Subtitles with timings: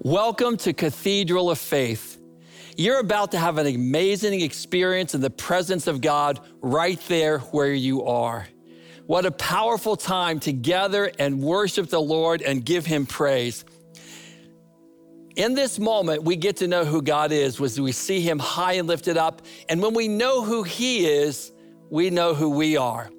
[0.00, 2.20] Welcome to Cathedral of Faith.
[2.76, 7.72] You're about to have an amazing experience in the presence of God right there where
[7.72, 8.46] you are.
[9.06, 13.64] What a powerful time to gather and worship the Lord and give Him praise.
[15.36, 18.74] In this moment, we get to know who God is as we see Him high
[18.74, 19.42] and lifted up.
[19.68, 21.52] And when we know who He is,
[21.88, 23.10] we know who we are.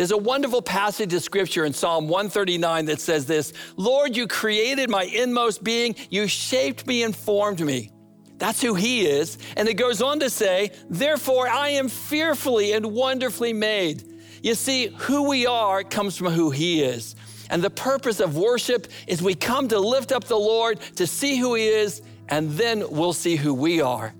[0.00, 4.88] There's a wonderful passage of scripture in Psalm 139 that says this Lord, you created
[4.88, 7.90] my inmost being, you shaped me and formed me.
[8.38, 9.36] That's who he is.
[9.58, 14.02] And it goes on to say, Therefore, I am fearfully and wonderfully made.
[14.42, 17.14] You see, who we are comes from who he is.
[17.50, 21.36] And the purpose of worship is we come to lift up the Lord, to see
[21.36, 24.14] who he is, and then we'll see who we are.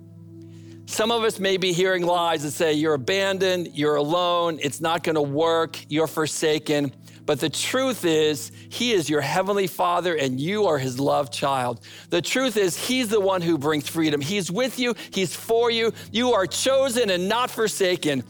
[0.91, 5.03] Some of us may be hearing lies that say you're abandoned, you're alone, it's not
[5.03, 6.91] gonna work, you're forsaken.
[7.25, 11.79] But the truth is, He is your Heavenly Father and you are His loved child.
[12.09, 14.19] The truth is, He's the one who brings freedom.
[14.19, 15.93] He's with you, He's for you.
[16.11, 18.25] You are chosen and not forsaken.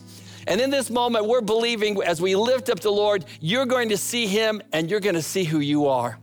[0.45, 3.97] And in this moment, we're believing as we lift up the Lord, you're going to
[3.97, 6.19] see Him and you're going to see who you are.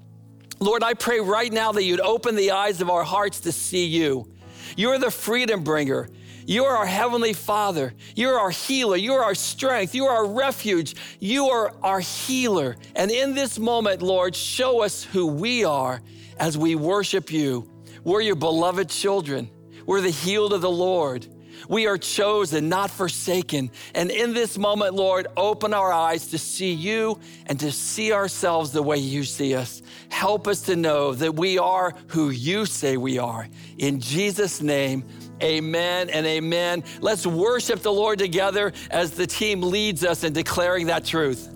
[0.61, 3.86] Lord, I pray right now that you'd open the eyes of our hearts to see
[3.86, 4.33] you.
[4.77, 6.09] You're the freedom bringer.
[6.48, 7.92] You are our Heavenly Father.
[8.16, 8.96] You're our healer.
[8.96, 9.94] You're our strength.
[9.94, 10.96] You are our refuge.
[11.20, 12.77] You are our healer.
[12.96, 16.00] And in this moment, Lord, show us who we are
[16.38, 17.70] as we worship you.
[18.02, 19.50] We're your beloved children.
[19.84, 21.26] We're the healed of the Lord.
[21.69, 23.70] We are chosen, not forsaken.
[23.94, 28.72] And in this moment, Lord, open our eyes to see you and to see ourselves
[28.72, 29.82] the way you see us.
[30.08, 33.46] Help us to know that we are who you say we are.
[33.76, 35.04] In Jesus' name,
[35.42, 36.84] Amen and amen.
[37.00, 41.55] Let's worship the Lord together as the team leads us in declaring that truth.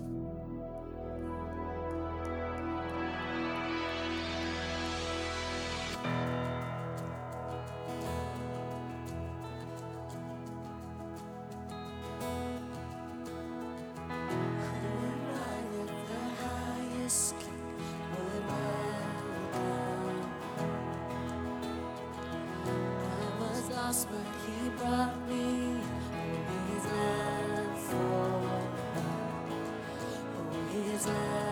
[30.73, 31.42] His love.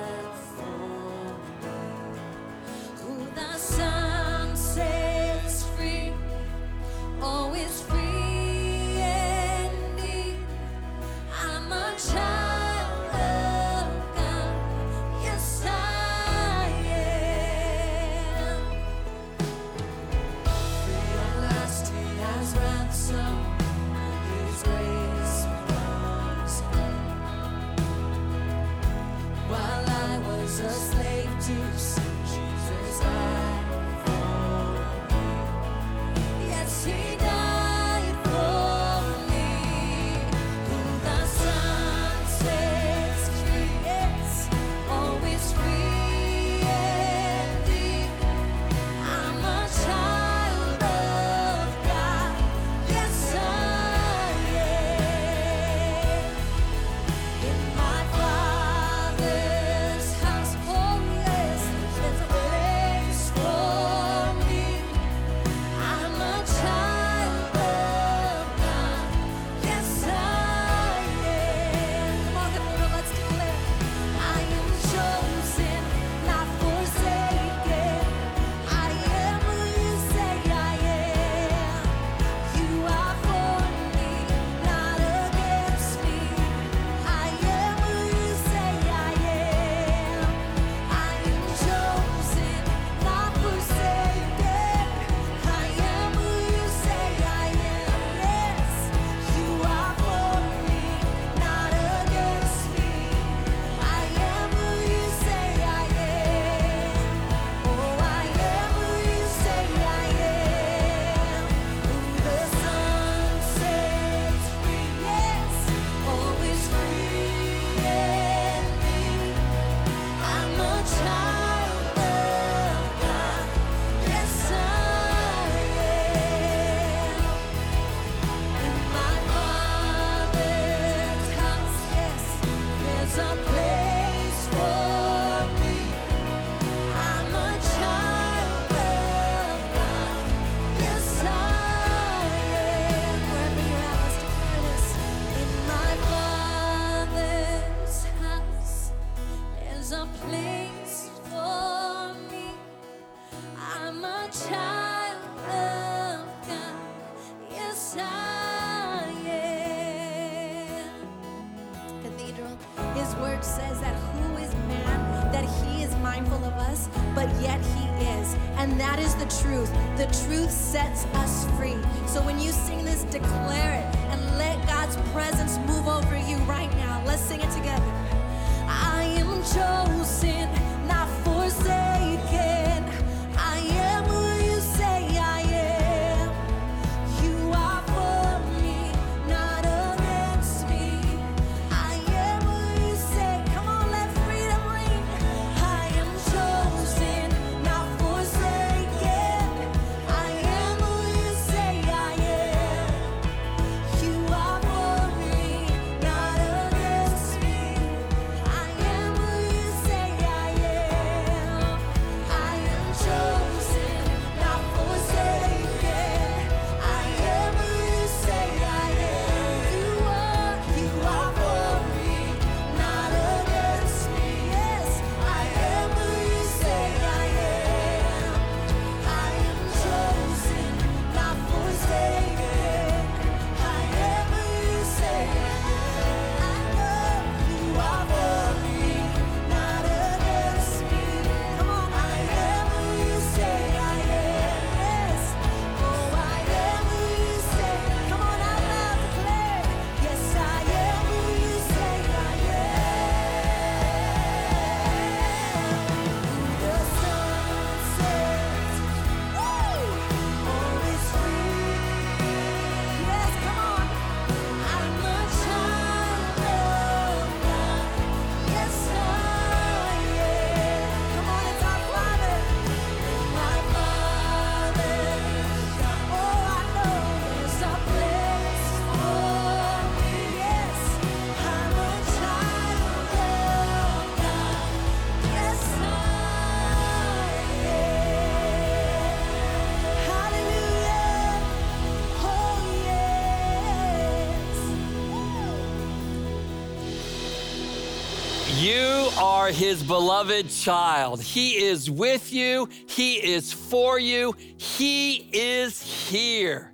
[299.52, 301.22] Are his beloved child.
[301.22, 306.72] He is with you, he is for you, he is here.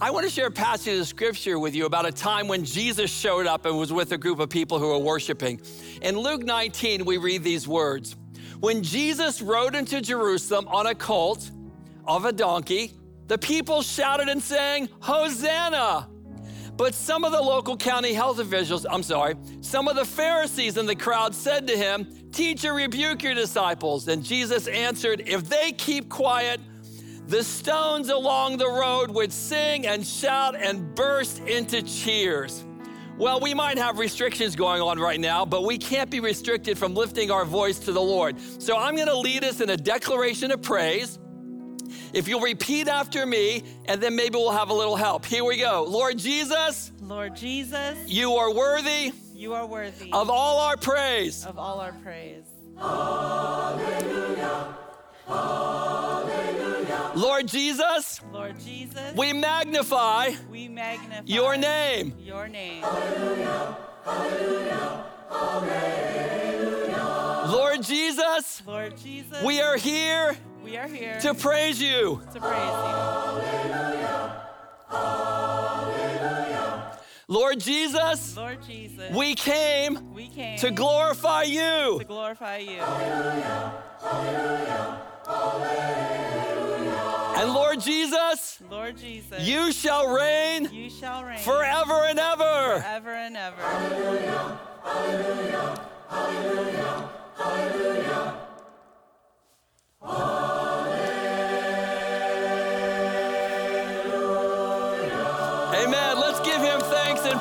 [0.00, 3.12] I want to share a passage of scripture with you about a time when Jesus
[3.12, 5.60] showed up and was with a group of people who were worshiping.
[6.02, 8.16] In Luke 19, we read these words
[8.58, 11.48] When Jesus rode into Jerusalem on a colt
[12.06, 12.92] of a donkey,
[13.28, 16.08] the people shouted and sang, Hosanna!
[16.76, 20.86] But some of the local county health officials, I'm sorry, some of the Pharisees in
[20.86, 24.08] the crowd said to him, Teacher, rebuke your disciples.
[24.08, 26.60] And Jesus answered, If they keep quiet,
[27.28, 32.64] the stones along the road would sing and shout and burst into cheers.
[33.16, 36.94] Well, we might have restrictions going on right now, but we can't be restricted from
[36.94, 38.40] lifting our voice to the Lord.
[38.60, 41.20] So I'm going to lead us in a declaration of praise.
[42.14, 45.24] If you'll repeat after me, and then maybe we'll have a little help.
[45.26, 45.84] Here we go.
[45.88, 51.44] Lord Jesus, Lord Jesus, you are worthy you are worthy of all our praise.
[51.44, 52.44] of all our praise.
[57.16, 62.14] Lord Jesus, Lord Jesus, we magnify we magnify your name.
[62.20, 62.82] Your name.
[67.50, 72.20] Lord Jesus, Lord Jesus, we are here we are here to praise you.
[72.32, 72.58] to praise you.
[77.26, 78.36] Lord Jesus.
[78.36, 81.98] Lord Jesus, we came we came to glorify you.
[81.98, 82.78] to glorify you.
[82.78, 85.00] Hallelujah, hallelujah,
[87.36, 92.80] And Lord Jesus, Lord Jesus, you shall reign you shall reign forever and ever.
[92.80, 93.62] forever and ever.
[93.62, 94.58] Amen.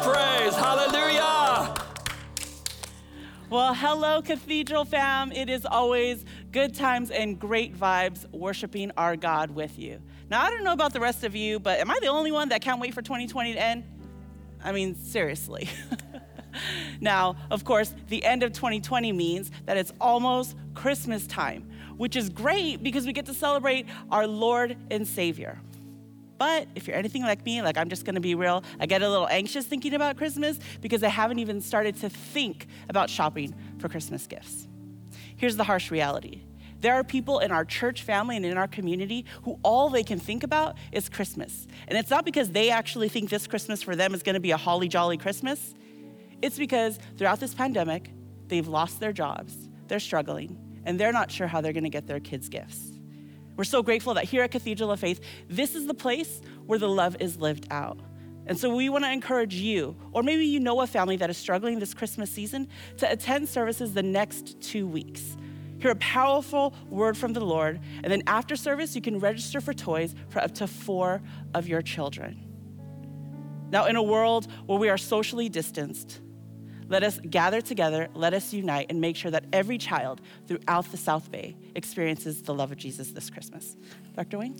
[0.04, 0.54] Praise.
[0.54, 1.74] Hallelujah.
[3.50, 5.32] Well, hello, Cathedral fam.
[5.32, 10.02] It is always good times and great vibes worshiping our God with you.
[10.30, 12.50] Now, I don't know about the rest of you, but am I the only one
[12.50, 13.84] that can't wait for 2020 to end?
[14.64, 15.70] I mean, seriously.
[17.00, 22.30] now, of course, the end of 2020 means that it's almost Christmas time, which is
[22.30, 25.60] great because we get to celebrate our Lord and Savior.
[26.44, 29.10] But if you're anything like me, like I'm just gonna be real, I get a
[29.10, 33.88] little anxious thinking about Christmas because I haven't even started to think about shopping for
[33.88, 34.68] Christmas gifts.
[35.38, 36.42] Here's the harsh reality
[36.82, 40.20] There are people in our church family and in our community who all they can
[40.20, 41.66] think about is Christmas.
[41.88, 44.52] And it's not because they actually think this Christmas for them is going to be
[44.52, 45.74] a holly jolly Christmas.
[46.42, 48.12] It's because throughout this pandemic,
[48.50, 52.06] they've lost their jobs, they're struggling, and they're not sure how they're going to get
[52.06, 52.93] their kids gifts.
[53.56, 56.90] We're so grateful that here at Cathedral of Faith, this is the place where the
[56.90, 58.00] love is lived out.
[58.46, 61.38] And so we want to encourage you, or maybe you know a family that is
[61.38, 62.68] struggling this Christmas season,
[62.98, 65.38] to attend services the next two weeks.
[65.80, 69.74] Hear a powerful word from the Lord, and then after service, you can register for
[69.74, 71.22] toys for up to four
[71.54, 72.40] of your children.
[73.70, 76.22] Now, in a world where we are socially distanced,
[76.94, 80.98] let us gather together, let us unite, and make sure that every child throughout the
[80.98, 83.76] South Bay experiences the love of Jesus this Christmas.
[84.16, 84.38] Dr.
[84.38, 84.56] Wayne?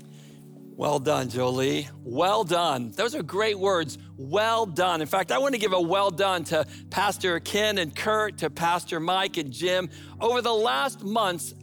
[0.76, 1.88] Well done, Jolie.
[2.04, 2.90] Well done.
[2.90, 4.00] Those are great words.
[4.18, 5.00] Well done.
[5.02, 8.50] In fact, I want to give a well done to Pastor Ken and Kurt, to
[8.50, 9.92] Pastor Mike and Jim.
[10.20, 11.54] Over the last months,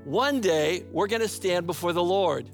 [0.05, 2.49] One day, we're going to stand before the Lord.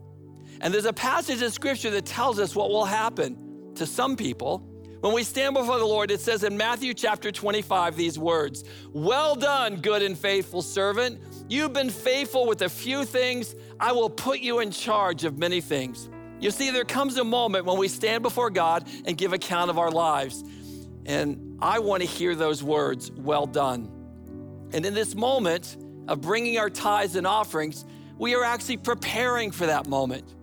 [0.60, 4.68] And there's a passage in Scripture that tells us what will happen to some people
[5.06, 9.36] when we stand before the Lord, it says in Matthew chapter 25 these words Well
[9.36, 11.22] done, good and faithful servant.
[11.48, 13.54] You've been faithful with a few things.
[13.80, 16.10] I will put you in charge of many things.
[16.40, 19.78] You see, there comes a moment when we stand before God and give account of
[19.78, 20.44] our lives.
[21.06, 23.92] And I want to hear those words, well done.
[24.74, 27.86] And in this moment of bringing our tithes and offerings,
[28.18, 30.34] we are actually preparing for that moment.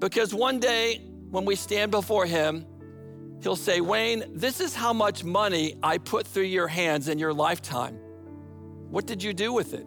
[0.00, 2.66] Because one day when we stand before Him,
[3.42, 7.32] He'll say, Wayne, this is how much money I put through your hands in your
[7.32, 7.98] lifetime.
[8.90, 9.86] What did you do with it?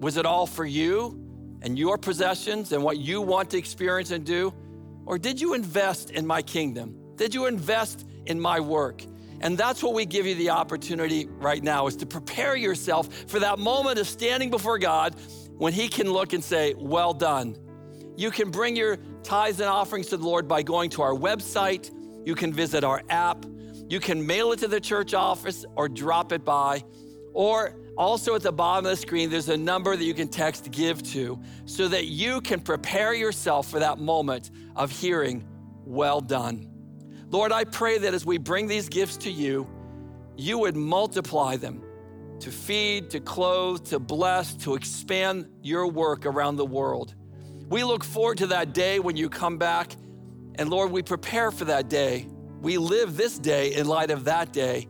[0.00, 1.18] Was it all for you
[1.62, 4.52] and your possessions and what you want to experience and do?
[5.06, 6.96] Or did you invest in my kingdom?
[7.16, 9.02] Did you invest in my work?
[9.40, 13.38] And that's what we give you the opportunity right now is to prepare yourself for
[13.40, 15.14] that moment of standing before God
[15.56, 17.56] when He can look and say, Well done.
[18.16, 21.92] You can bring your tithes and offerings to the Lord by going to our website
[22.24, 23.44] you can visit our app.
[23.88, 26.84] You can mail it to the church office or drop it by.
[27.32, 30.70] Or also at the bottom of the screen, there's a number that you can text
[30.70, 35.46] give to so that you can prepare yourself for that moment of hearing,
[35.84, 36.70] well done.
[37.30, 39.68] Lord, I pray that as we bring these gifts to you,
[40.36, 41.82] you would multiply them
[42.40, 47.14] to feed, to clothe, to bless, to expand your work around the world.
[47.68, 49.94] We look forward to that day when you come back
[50.58, 52.26] and Lord, we prepare for that day.
[52.60, 54.88] We live this day in light of that day,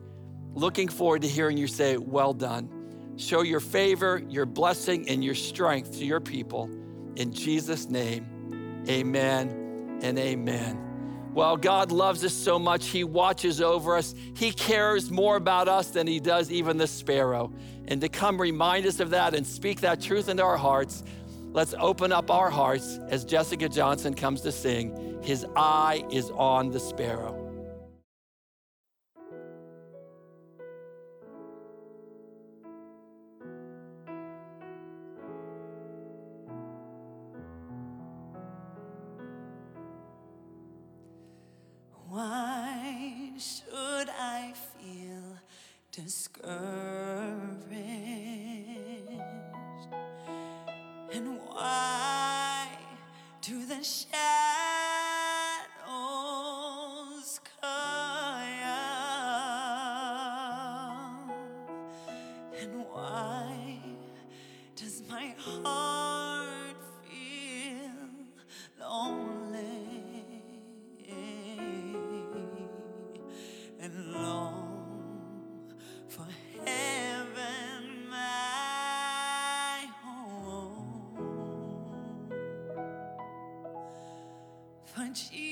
[0.53, 3.13] looking forward to hearing you say, Well done.
[3.17, 6.69] Show your favor, your blessing, and your strength to your people.
[7.15, 10.89] In Jesus' name, amen and amen.
[11.33, 12.87] Well, God loves us so much.
[12.87, 14.15] He watches over us.
[14.35, 17.53] He cares more about us than He does even the sparrow.
[17.87, 21.03] And to come remind us of that and speak that truth into our hearts,
[21.51, 25.19] let's open up our hearts as Jessica Johnson comes to sing.
[25.21, 27.45] His eye is on the sparrow.
[42.09, 45.37] Why should I feel
[45.91, 46.98] discouraged?
[53.79, 54.19] Do the shadows?
[62.53, 62.67] is
[85.09, 85.48] on the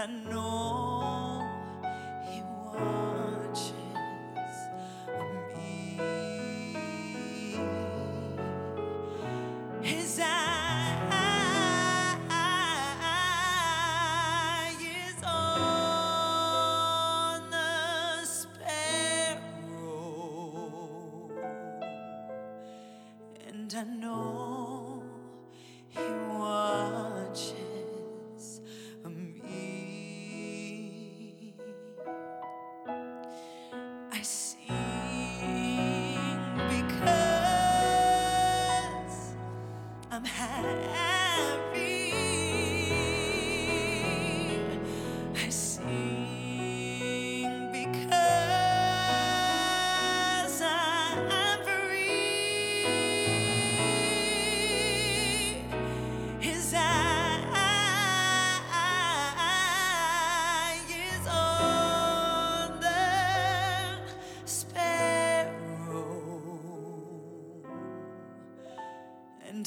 [0.00, 0.59] I know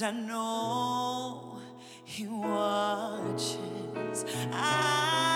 [0.03, 1.59] I know
[2.03, 4.25] He watches.
[4.51, 5.32] I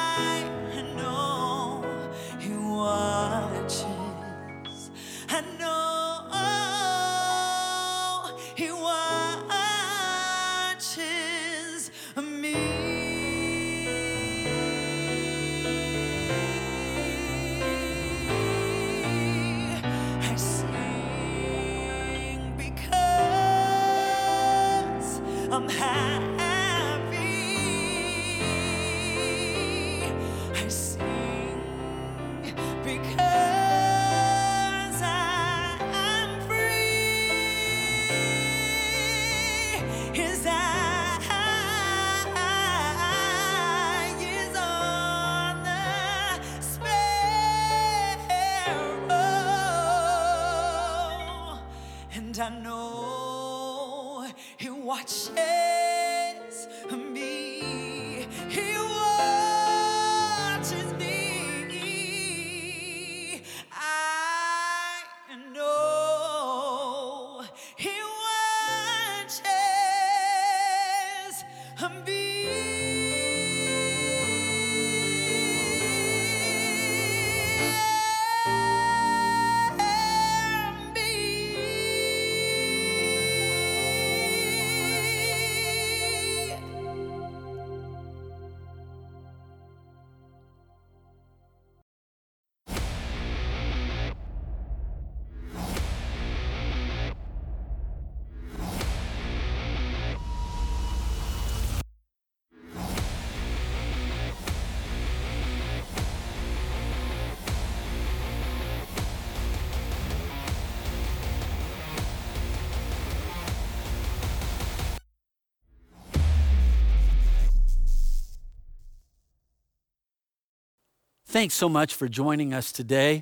[121.29, 123.21] Thanks so much for joining us today.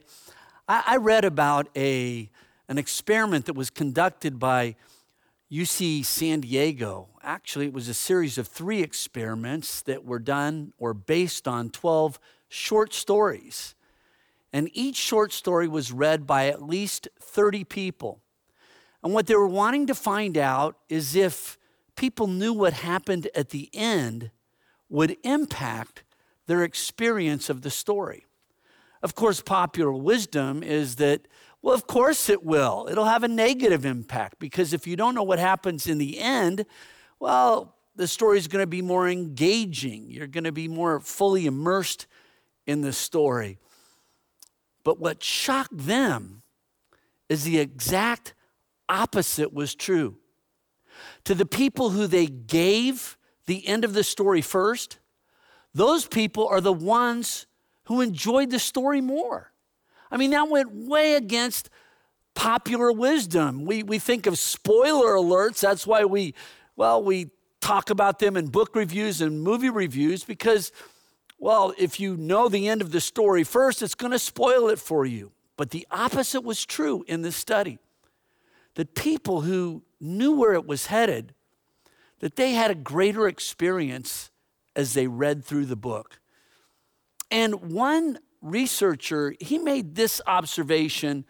[0.68, 2.30] I, I read about a,
[2.70, 4.76] an experiment that was conducted by
[5.52, 7.08] UC San Diego.
[7.24, 12.20] Actually, it was a series of three experiments that were done or based on 12
[12.48, 13.74] short stories.
[14.54, 18.22] And each short story was read by at least 30 people.
[19.04, 21.58] And what they were wanting to find out is if
[21.96, 24.30] people knew what happened at the end
[24.90, 26.04] would impact
[26.48, 28.26] their experience of the story.
[29.02, 31.28] Of course, popular wisdom is that,
[31.62, 32.88] well, of course it will.
[32.90, 36.66] It'll have a negative impact because if you don't know what happens in the end,
[37.20, 40.10] well, the story is going to be more engaging.
[40.10, 42.08] You're going to be more fully immersed
[42.66, 43.58] in the story.
[44.84, 46.42] But what shocked them
[47.30, 48.34] is the exact
[48.88, 50.18] opposite was true.
[51.26, 55.00] To the people who they gave the end of the story first,
[55.76, 57.46] those people are the ones
[57.84, 59.52] who enjoyed the story more.
[60.10, 61.70] I mean, that went way against
[62.34, 63.66] popular wisdom.
[63.66, 65.60] We, we think of spoiler alerts.
[65.60, 66.34] That's why we,
[66.78, 70.72] well, we talk about them in book reviews and movie reviews because,
[71.40, 74.80] well, if you know the end of the story first, it's going to spoil it
[74.80, 75.34] for you.
[75.58, 77.80] But the opposite was true in this study.
[78.76, 81.34] That people who knew where it was headed,
[82.20, 84.32] that they had a greater experience
[84.76, 86.20] as they read through the book.
[87.32, 91.26] And one researcher, he made this observation,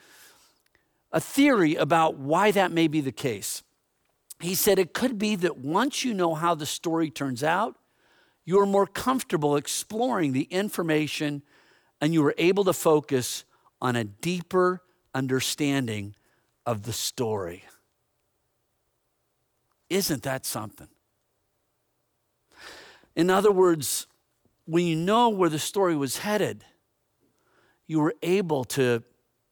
[1.12, 3.64] a theory about why that may be the case.
[4.42, 7.76] He said it could be that once you know how the story turns out,
[8.44, 11.42] you are more comfortable exploring the information
[12.02, 13.46] and you are able to focus
[13.82, 14.82] on a deeper
[15.14, 16.16] understanding
[16.66, 17.64] of the story.
[19.90, 20.90] Isn't that something?
[23.16, 24.08] In other words,
[24.66, 26.66] when you know where the story was headed,
[27.88, 29.04] you were able to,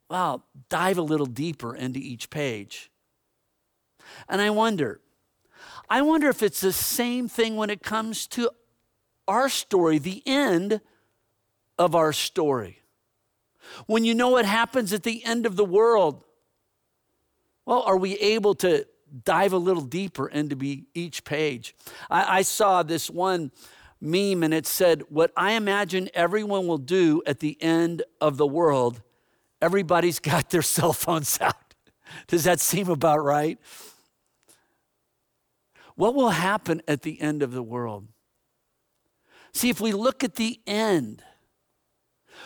[0.10, 2.92] well, dive a little deeper into each page.
[4.28, 5.00] And I wonder,
[5.90, 8.50] I wonder if it's the same thing when it comes to
[9.28, 10.82] our story, the end
[11.78, 12.82] of our story.
[13.86, 16.24] When you know what happens at the end of the world,
[17.66, 18.86] well, are we able to
[19.24, 21.76] dive a little deeper into be each page?
[22.10, 23.52] I, I saw this one
[24.02, 28.48] meme and it said, What I imagine everyone will do at the end of the
[28.48, 29.02] world,
[29.62, 31.74] everybody's got their cell phones out.
[32.28, 33.58] Does that seem about right?
[35.96, 38.08] What will happen at the end of the world?
[39.54, 41.24] See, if we look at the end,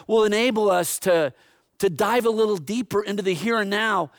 [0.06, 1.34] will enable us to,
[1.80, 4.12] to dive a little deeper into the here and now,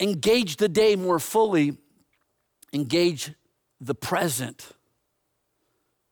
[0.00, 1.76] engage the day more fully,
[2.72, 3.32] engage
[3.80, 4.68] the present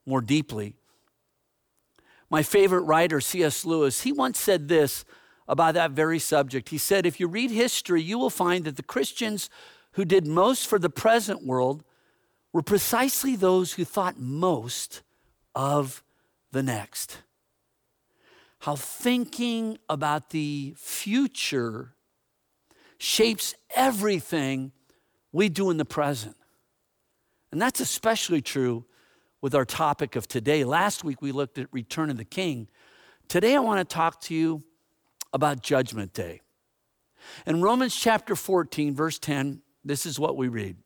[0.05, 0.75] more deeply.
[2.29, 3.65] My favorite writer, C.S.
[3.65, 5.03] Lewis, he once said this
[5.47, 6.69] about that very subject.
[6.69, 9.49] He said, If you read history, you will find that the Christians
[9.93, 11.83] who did most for the present world
[12.53, 15.01] were precisely those who thought most
[15.53, 16.03] of
[16.51, 17.17] the next.
[18.59, 21.95] How thinking about the future
[23.01, 24.71] shapes everything
[25.31, 26.35] we do in the present.
[27.51, 28.85] And that's especially true
[29.41, 30.63] with our topic of today.
[30.63, 32.67] Last week we looked at Return of the King.
[33.27, 34.61] Today I want to talk to you
[35.33, 36.41] about Judgment Day.
[37.47, 40.77] In Romans chapter 14, verse 10, this is what we read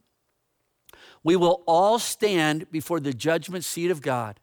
[1.22, 4.40] We will all stand before the judgment seat of God.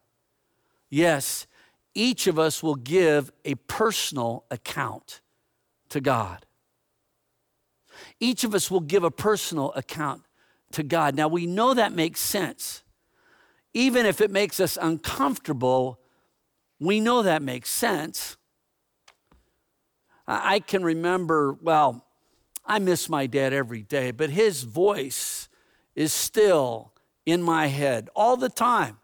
[0.91, 1.47] Yes,
[1.95, 5.23] each of us will give a personal account
[5.89, 6.45] to God.
[8.21, 10.23] Each of us will give a personal account
[10.73, 11.15] to God.
[11.15, 12.83] Now, we know that makes sense
[13.75, 15.99] even if it makes us uncomfortable,
[16.79, 18.37] we know that makes sense.
[20.27, 22.05] I can remember, well,
[22.65, 25.49] I miss my dad every day, but his voice
[25.95, 26.93] is still
[27.27, 28.99] in my head all the time.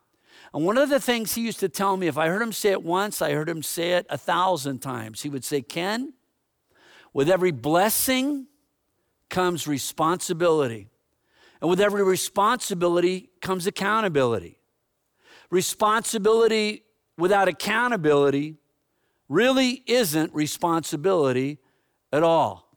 [0.55, 2.70] And one of the things he used to tell me, if I heard him say
[2.70, 5.22] it once, I heard him say it a thousand times.
[5.22, 6.14] He would say, Ken,
[7.12, 8.46] with every blessing
[9.28, 10.88] comes responsibility.
[11.60, 14.58] And with every responsibility comes accountability.
[15.50, 16.84] Responsibility
[17.16, 18.56] without accountability
[19.28, 21.58] really isn't responsibility
[22.12, 22.68] at all.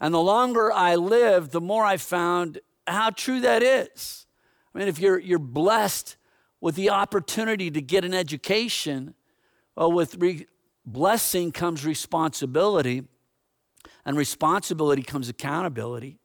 [0.00, 4.26] And the longer I live, the more I found how true that is.
[4.74, 6.16] I mean, if you're, you're blessed
[6.60, 9.14] with the opportunity to get an education,
[9.76, 10.46] well, with re-
[10.84, 13.04] blessing comes responsibility,
[14.04, 16.18] and responsibility comes accountability.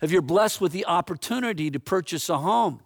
[0.00, 2.80] If you're blessed with the opportunity to purchase a home,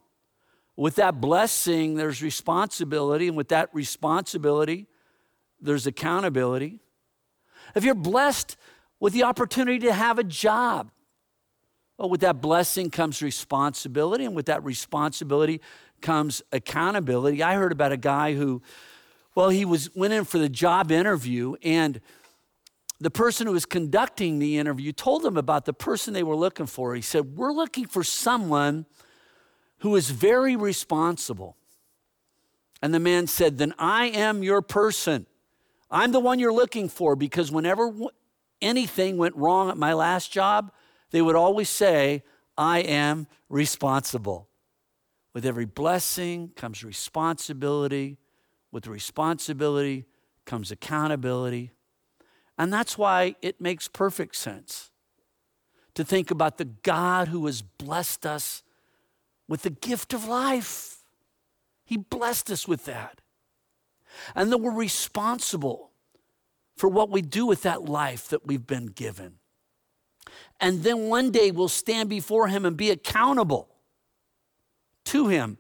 [0.77, 4.87] with that blessing, there's responsibility, and with that responsibility,
[5.61, 6.81] there's accountability.
[7.75, 8.57] If you're blessed
[9.01, 10.91] with the opportunity to have a job,
[11.97, 15.63] well, with that blessing comes responsibility, and with that responsibility
[16.03, 17.43] comes accountability.
[17.43, 18.61] I heard about a guy who,
[19.35, 22.03] well, he was went in for the job interview, and
[22.99, 26.67] the person who was conducting the interview told them about the person they were looking
[26.67, 26.95] for.
[26.95, 28.87] He said, We're looking for someone
[29.79, 31.57] who is very responsible.
[32.83, 35.27] And the man said, Then I am your person.
[35.91, 37.93] I'm the one you're looking for because whenever
[38.61, 40.73] anything went wrong at my last job,
[41.11, 42.23] they would always say,
[42.59, 44.49] I am responsible.
[45.35, 48.17] With every blessing comes responsibility.
[48.73, 50.07] With responsibility
[50.47, 51.73] comes accountability.
[52.59, 54.91] And that's why it makes perfect sense
[55.95, 58.63] to think about the God who has blessed us
[59.49, 60.99] with the gift of life.
[61.85, 63.21] He blessed us with that.
[64.35, 65.91] And that we're responsible
[66.77, 69.35] for what we do with that life that we've been given.
[70.61, 73.69] And then one day we'll stand before Him and be accountable
[75.07, 75.59] to Him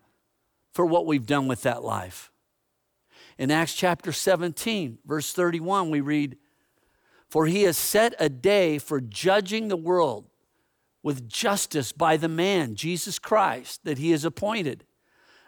[0.73, 2.31] for what we've done with that life.
[3.39, 6.37] In Acts chapter 17, verse 31, we read,
[7.29, 10.27] For He has set a day for judging the world
[11.07, 14.83] with justice by the man, Jesus Christ, that he has appointed.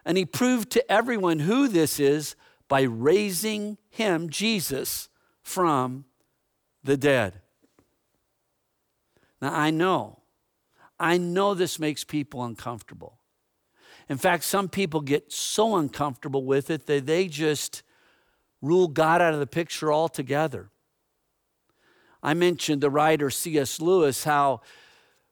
[0.04, 2.36] And he proved to everyone who this is
[2.68, 5.08] by raising him, Jesus,
[5.42, 6.04] from
[6.84, 7.40] the dead.
[9.42, 10.20] Now, I know,
[11.00, 13.18] I know this makes people uncomfortable.
[14.08, 17.82] In fact, some people get so uncomfortable with it that they just
[18.62, 20.70] rule God out of the picture altogether.
[22.22, 23.80] I mentioned the writer C.S.
[23.80, 24.60] Lewis, how,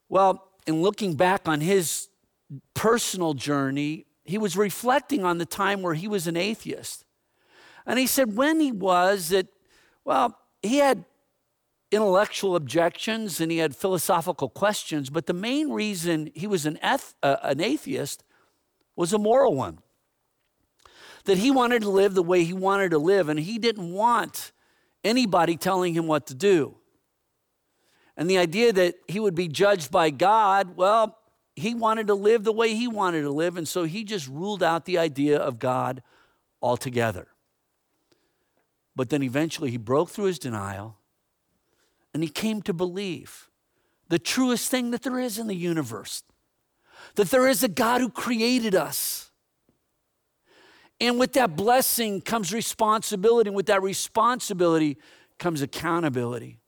[0.08, 2.08] well, in looking back on his
[2.74, 7.04] personal journey, he was reflecting on the time where he was an atheist.
[7.86, 9.46] And he said when he was that,
[10.04, 11.04] well, he had
[11.90, 17.14] intellectual objections and he had philosophical questions, but the main reason he was an, eth-
[17.22, 18.24] uh, an atheist
[18.96, 19.78] was a moral one.
[21.24, 24.52] That he wanted to live the way he wanted to live, and he didn't want
[25.06, 26.76] anybody telling him what to do.
[28.16, 31.18] And the idea that he would be judged by God, well,
[31.54, 34.62] he wanted to live the way he wanted to live, and so he just ruled
[34.62, 36.02] out the idea of God
[36.60, 37.28] altogether.
[38.94, 40.96] But then eventually he broke through his denial
[42.14, 43.50] and he came to believe
[44.08, 46.22] the truest thing that there is in the universe
[47.14, 49.25] that there is a God who created us.
[51.00, 54.96] And with that blessing comes responsibility, and with that responsibility
[55.38, 56.58] comes accountability.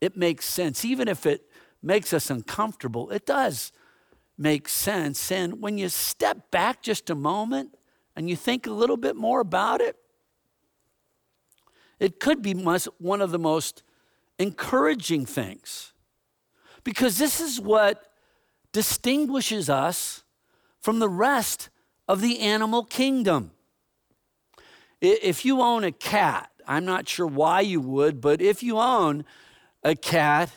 [0.00, 1.46] It makes sense, even if it
[1.82, 3.72] makes us uncomfortable, it does
[4.38, 5.30] make sense.
[5.30, 7.76] And when you step back just a moment
[8.16, 9.96] and you think a little bit more about it,
[11.98, 13.82] it could be one of the most
[14.38, 15.92] encouraging things.
[16.82, 18.10] Because this is what
[18.72, 20.24] distinguishes us
[20.80, 21.68] from the rest
[22.10, 23.52] of the animal kingdom.
[25.00, 29.24] If you own a cat, I'm not sure why you would, but if you own
[29.84, 30.50] a cat,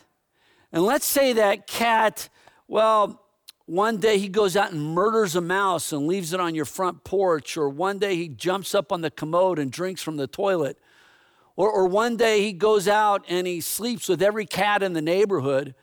[0.72, 2.28] and let's say that cat,
[2.68, 3.22] well,
[3.68, 7.04] one day he goes out and murders a mouse and leaves it on your front
[7.04, 10.80] porch, or one day he jumps up on the commode and drinks from the toilet,
[11.56, 15.04] or, or one day he goes out and he sleeps with every cat in the
[15.04, 15.76] neighborhood,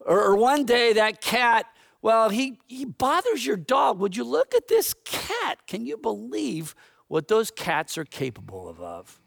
[0.00, 1.66] or, or one day that cat,
[2.04, 3.98] well, he, he bothers your dog.
[3.98, 5.66] Would you look at this cat?
[5.66, 6.74] Can you believe
[7.08, 9.18] what those cats are capable of?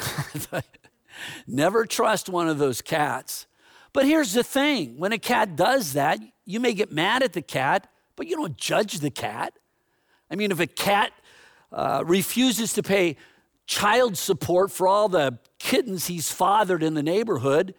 [0.00, 0.64] of?
[1.46, 3.46] Never trust one of those cats.
[3.92, 7.42] But here's the thing when a cat does that, you may get mad at the
[7.42, 9.52] cat, but you don't judge the cat.
[10.30, 11.12] I mean, if a cat
[11.70, 13.18] uh, refuses to pay
[13.66, 17.74] child support for all the kittens he's fathered in the neighborhood,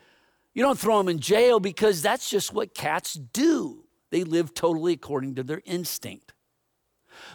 [0.54, 3.86] you don't throw him in jail because that's just what cats do.
[4.10, 6.34] They live totally according to their instinct.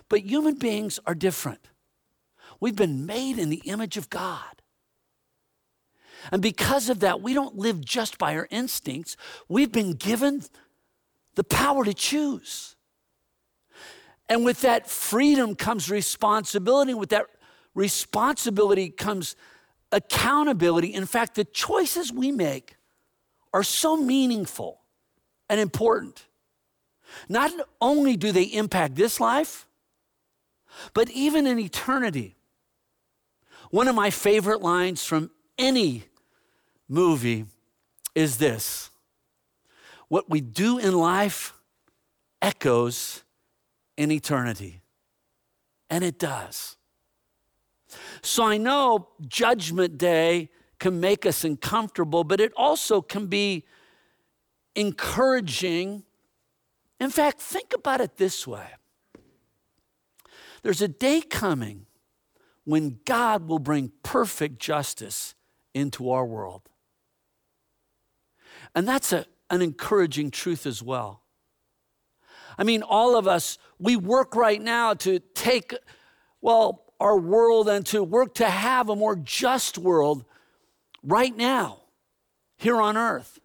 [0.09, 1.69] But human beings are different.
[2.61, 4.63] We've been made in the image of God.
[6.31, 9.17] And because of that, we don't live just by our instincts.
[9.49, 10.43] We've been given
[11.35, 12.77] the power to choose.
[14.29, 16.95] And with that freedom comes responsibility.
[16.95, 17.27] With that
[17.75, 19.37] responsibility comes
[19.91, 20.95] accountability.
[20.95, 22.77] In fact, the choices we make
[23.53, 24.81] are so meaningful
[25.49, 26.27] and important.
[27.29, 29.67] Not only do they impact this life,
[30.95, 32.37] but even in eternity.
[33.71, 36.05] One of my favorite lines from any
[36.89, 37.47] movie
[38.15, 38.91] is this
[40.09, 41.53] What we do in life
[42.41, 43.23] echoes
[43.97, 44.81] in eternity.
[45.89, 46.77] And it does.
[48.23, 53.65] So I know Judgment Day can make us uncomfortable, but it also can be
[54.75, 56.05] encouraging.
[57.01, 58.67] In fact, think about it this way
[60.63, 61.87] there's a day coming
[62.65, 65.35] when God will bring perfect justice
[65.75, 66.69] into our world.
[68.75, 71.23] And that's a, an encouraging truth as well.
[72.57, 75.75] I mean, all of us, we work right now to take,
[76.41, 80.25] well, our world and to work to have a more just world
[81.03, 81.81] right now,
[82.57, 83.41] here on earth.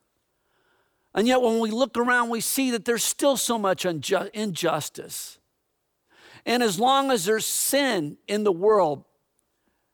[1.15, 5.39] And yet, when we look around, we see that there's still so much injustice.
[6.46, 9.04] And as long as there's sin in the world,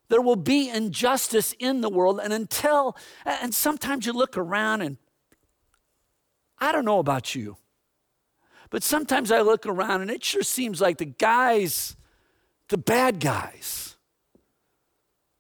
[0.10, 2.20] there will be injustice in the world.
[2.22, 4.98] And until, and sometimes you look around and
[6.60, 7.56] I don't know about you,
[8.70, 11.96] but sometimes I look around and it sure seems like the guys,
[12.74, 13.98] the bad guys,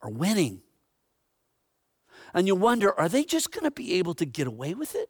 [0.03, 0.61] are winning.
[2.31, 5.09] And you wonder, are they just going to be able to get away with it?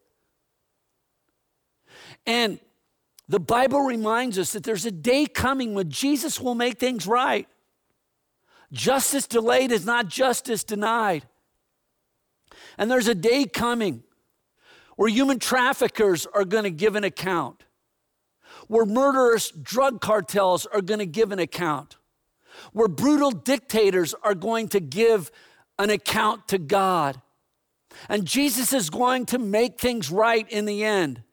[2.25, 2.61] And
[3.27, 7.45] the Bible reminds us that there's a day coming when Jesus will make things right.
[8.71, 11.27] Justice delayed is not justice denied.
[12.77, 14.01] And there's a day coming
[14.95, 17.65] where human traffickers are going to give an account,
[18.69, 21.97] where murderous drug cartels are going to give an account,
[22.71, 25.31] where brutal dictators are going to give
[25.77, 27.21] an account to God.
[28.09, 31.23] And Jesus is going to make things right in the end.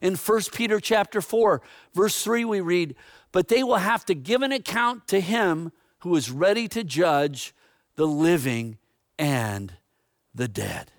[0.00, 1.60] In 1 Peter chapter 4,
[1.92, 2.96] verse 3 we read,
[3.32, 7.54] "But they will have to give an account to him who is ready to judge
[7.96, 8.78] the living
[9.18, 9.76] and
[10.34, 10.92] the dead."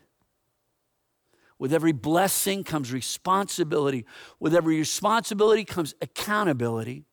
[1.57, 4.05] With every blessing comes responsibility.
[4.39, 7.05] With every responsibility comes accountability.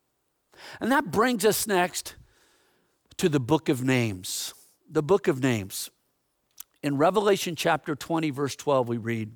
[0.81, 2.17] And that brings us next
[3.19, 4.55] to the book of names.
[4.89, 5.91] The book of names.
[6.83, 9.33] In Revelation chapter 20, verse 12, we read,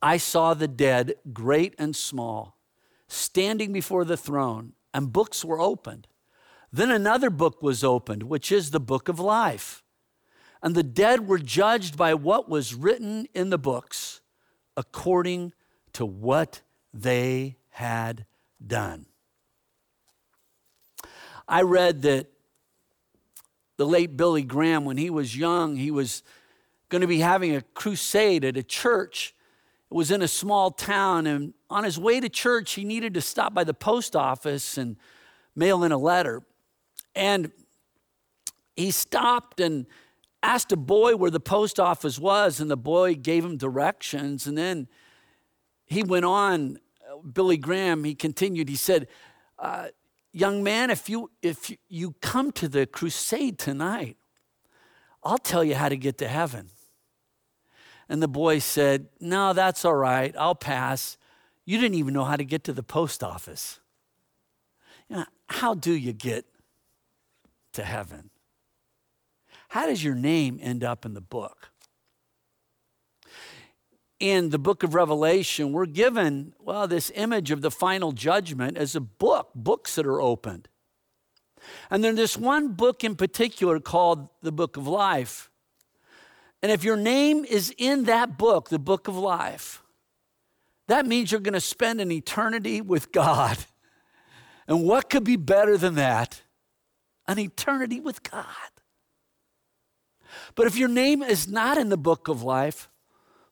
[0.00, 2.58] I saw the dead, great and small,
[3.08, 6.06] standing before the throne, and books were opened.
[6.72, 9.82] Then another book was opened, which is the book of life.
[10.62, 14.22] And the dead were judged by what was written in the books
[14.76, 15.52] according
[15.92, 18.24] to what they had
[18.66, 19.06] done.
[21.46, 22.28] I read that
[23.76, 26.22] the late Billy Graham, when he was young, he was
[26.88, 29.34] going to be having a crusade at a church.
[29.90, 33.20] It was in a small town, and on his way to church, he needed to
[33.20, 34.96] stop by the post office and
[35.54, 36.42] mail in a letter.
[37.14, 37.52] And
[38.76, 39.86] he stopped and
[40.42, 44.46] asked a boy where the post office was, and the boy gave him directions.
[44.46, 44.88] And then
[45.86, 46.78] he went on,
[47.32, 49.08] Billy Graham, he continued, he said,
[49.58, 49.88] uh,
[50.36, 54.18] Young man, if you, if you come to the crusade tonight,
[55.24, 56.68] I'll tell you how to get to heaven.
[58.06, 60.34] And the boy said, No, that's all right.
[60.38, 61.16] I'll pass.
[61.64, 63.80] You didn't even know how to get to the post office.
[65.08, 66.44] You know, how do you get
[67.72, 68.28] to heaven?
[69.68, 71.70] How does your name end up in the book?
[74.18, 78.96] In the book of Revelation, we're given, well, this image of the final judgment as
[78.96, 80.68] a book, books that are opened.
[81.90, 85.50] And then there's one book in particular called the Book of Life.
[86.62, 89.82] And if your name is in that book, the Book of Life,
[90.88, 93.58] that means you're going to spend an eternity with God.
[94.68, 96.42] And what could be better than that?
[97.28, 98.46] An eternity with God.
[100.56, 102.88] But if your name is not in the book of life,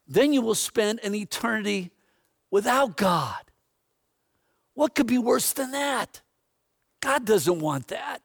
[0.06, 1.90] then you will spend an eternity
[2.50, 3.42] without God.
[4.74, 6.20] What could be worse than that?
[7.00, 8.22] God doesn't want that.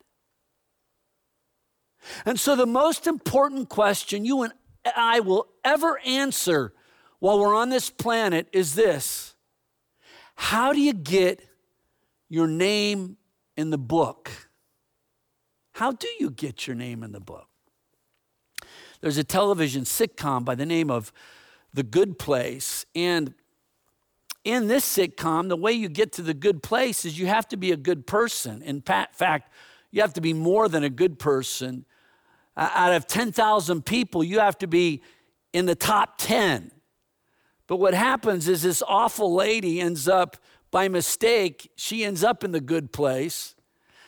[2.26, 4.54] And so, the most important question you and
[4.96, 6.74] I will ever answer
[7.20, 9.36] while we're on this planet is this
[10.36, 11.42] How do you get
[12.30, 13.18] your name
[13.58, 14.32] in the book?
[15.74, 17.48] How do you get your name in the book?
[19.02, 21.14] There's a television sitcom by the name of
[21.74, 22.86] The Good Place.
[22.96, 23.34] And
[24.44, 27.58] in this sitcom, the way you get to the good place is you have to
[27.58, 28.62] be a good person.
[28.62, 29.52] In fact,
[29.92, 31.86] you have to be more than a good person.
[32.56, 35.02] Out of 10,000 people, you have to be
[35.54, 36.72] in the top 10.
[37.68, 40.38] But what happens is this awful lady ends up,
[40.72, 43.56] by mistake, she ends up in the good place.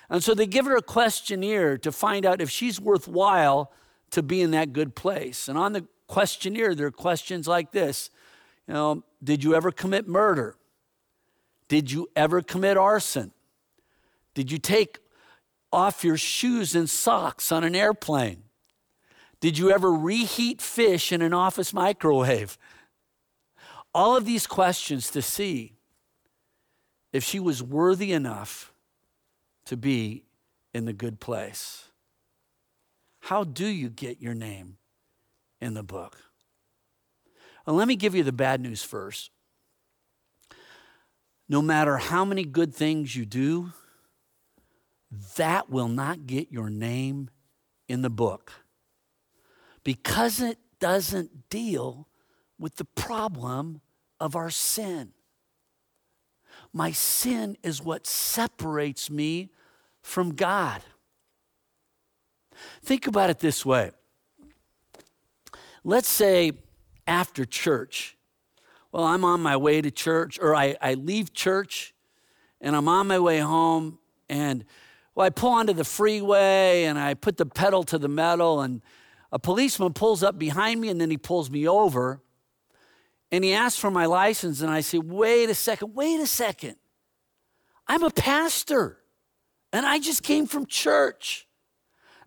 [0.09, 3.71] And so they give her a questionnaire to find out if she's worthwhile
[4.11, 5.47] to be in that good place.
[5.47, 8.09] And on the questionnaire, there are questions like this
[8.67, 10.57] You know, did you ever commit murder?
[11.69, 13.31] Did you ever commit arson?
[14.33, 14.99] Did you take
[15.71, 18.43] off your shoes and socks on an airplane?
[19.39, 22.57] Did you ever reheat fish in an office microwave?
[23.93, 25.77] All of these questions to see
[27.13, 28.73] if she was worthy enough
[29.65, 30.25] to be
[30.73, 31.85] in the good place.
[33.21, 34.77] How do you get your name
[35.61, 36.17] in the book?
[37.65, 39.31] Well, let me give you the bad news first.
[41.47, 43.71] No matter how many good things you do,
[45.35, 47.29] that will not get your name
[47.87, 48.53] in the book
[49.83, 52.07] because it doesn't deal
[52.57, 53.81] with the problem
[54.19, 55.11] of our sin.
[56.73, 59.49] My sin is what separates me
[60.01, 60.81] from God.
[62.83, 63.91] Think about it this way.
[65.83, 66.51] Let's say
[67.07, 68.17] after church,
[68.91, 71.93] well, I'm on my way to church, or I, I leave church
[72.59, 73.97] and I'm on my way home,
[74.29, 74.63] and
[75.15, 78.81] well, I pull onto the freeway and I put the pedal to the metal, and
[79.31, 82.21] a policeman pulls up behind me and then he pulls me over
[83.31, 86.75] and he asks for my license, and I say, Wait a second, wait a second.
[87.87, 88.99] I'm a pastor
[89.73, 91.47] and I just came from church.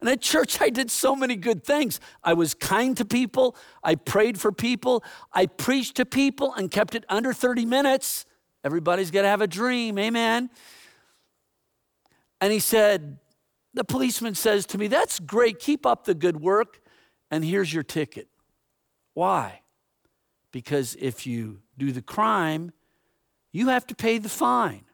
[0.01, 2.01] And at church, I did so many good things.
[2.22, 6.95] I was kind to people, I prayed for people, I preached to people and kept
[6.95, 8.26] it under 30 minutes.
[8.64, 10.51] Everybody's got to have a dream, amen.
[12.40, 13.18] And he said,
[13.74, 16.80] The policeman says to me, That's great, keep up the good work,
[17.30, 18.28] and here's your ticket.
[19.14, 19.61] Why?
[20.51, 22.72] Because if you do the crime,
[23.53, 24.84] you have to pay the fine.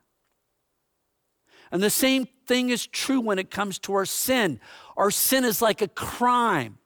[1.72, 4.60] And the same thing is true when it comes to our sin.
[5.00, 6.76] Our sin is like a crime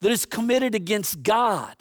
[0.00, 1.74] that is committed against God.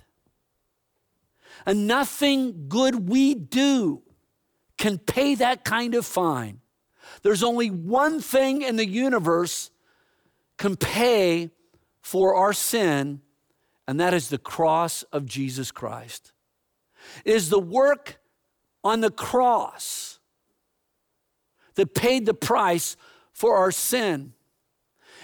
[1.67, 4.01] And nothing good we do
[4.79, 6.61] can pay that kind of fine.
[7.21, 9.69] There's only one thing in the universe
[10.57, 11.51] can pay
[12.01, 13.21] for our sin,
[13.87, 16.33] and that is the cross of Jesus Christ.
[17.23, 18.19] It is the work
[18.83, 20.17] on the cross
[21.75, 22.97] that paid the price
[23.31, 24.33] for our sin.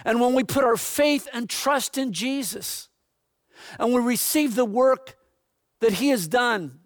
[0.03, 2.89] And when we put our faith and trust in Jesus
[3.79, 5.15] and we receive the work
[5.81, 6.79] that He has done,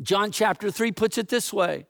[0.00, 1.86] John chapter 3 puts it this way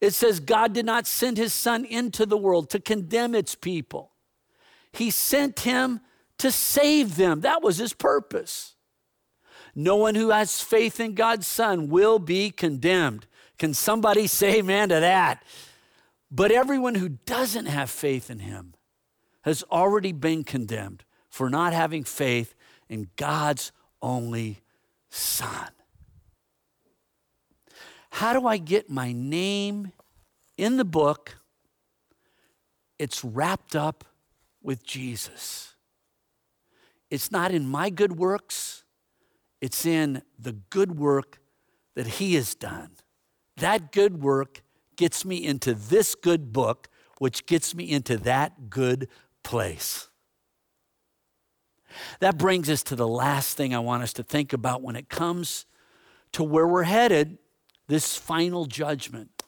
[0.00, 4.12] it says, God did not send His Son into the world to condemn its people,
[4.92, 6.00] He sent Him
[6.38, 7.40] to save them.
[7.42, 8.74] That was His purpose.
[9.74, 13.26] No one who has faith in God's Son will be condemned.
[13.58, 15.42] Can somebody say amen to that?
[16.30, 18.74] But everyone who doesn't have faith in him
[19.42, 22.54] has already been condemned for not having faith
[22.88, 24.62] in God's only
[25.10, 25.68] Son.
[28.10, 29.92] How do I get my name
[30.56, 31.36] in the book?
[32.98, 34.04] It's wrapped up
[34.62, 35.74] with Jesus.
[37.10, 38.84] It's not in my good works,
[39.60, 41.40] it's in the good work
[41.94, 42.90] that He has done.
[43.56, 44.62] That good work
[44.96, 46.88] gets me into this good book,
[47.18, 49.08] which gets me into that good
[49.42, 50.08] place.
[52.20, 55.08] That brings us to the last thing I want us to think about when it
[55.08, 55.66] comes
[56.32, 57.38] to where we're headed
[57.88, 59.42] this final judgment.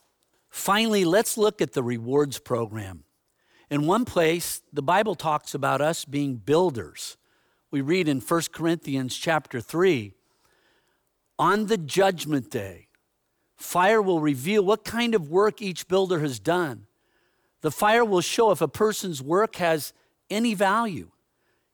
[0.51, 3.05] Finally, let's look at the rewards program.
[3.71, 7.17] In one place, the Bible talks about us being builders.
[7.71, 10.13] We read in 1 Corinthians chapter 3
[11.39, 12.89] on the judgment day,
[13.57, 16.87] Fire will reveal what kind of work each builder has done.
[17.65, 19.95] The fire will show if a person's work has
[20.29, 21.13] any value.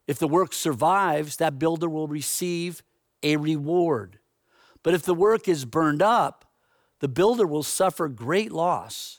[0.07, 2.85] If the work survives, that builder will receive
[3.25, 4.21] a reward.
[4.85, 6.45] But if the work is burned up,
[7.01, 9.19] the builder will suffer great loss.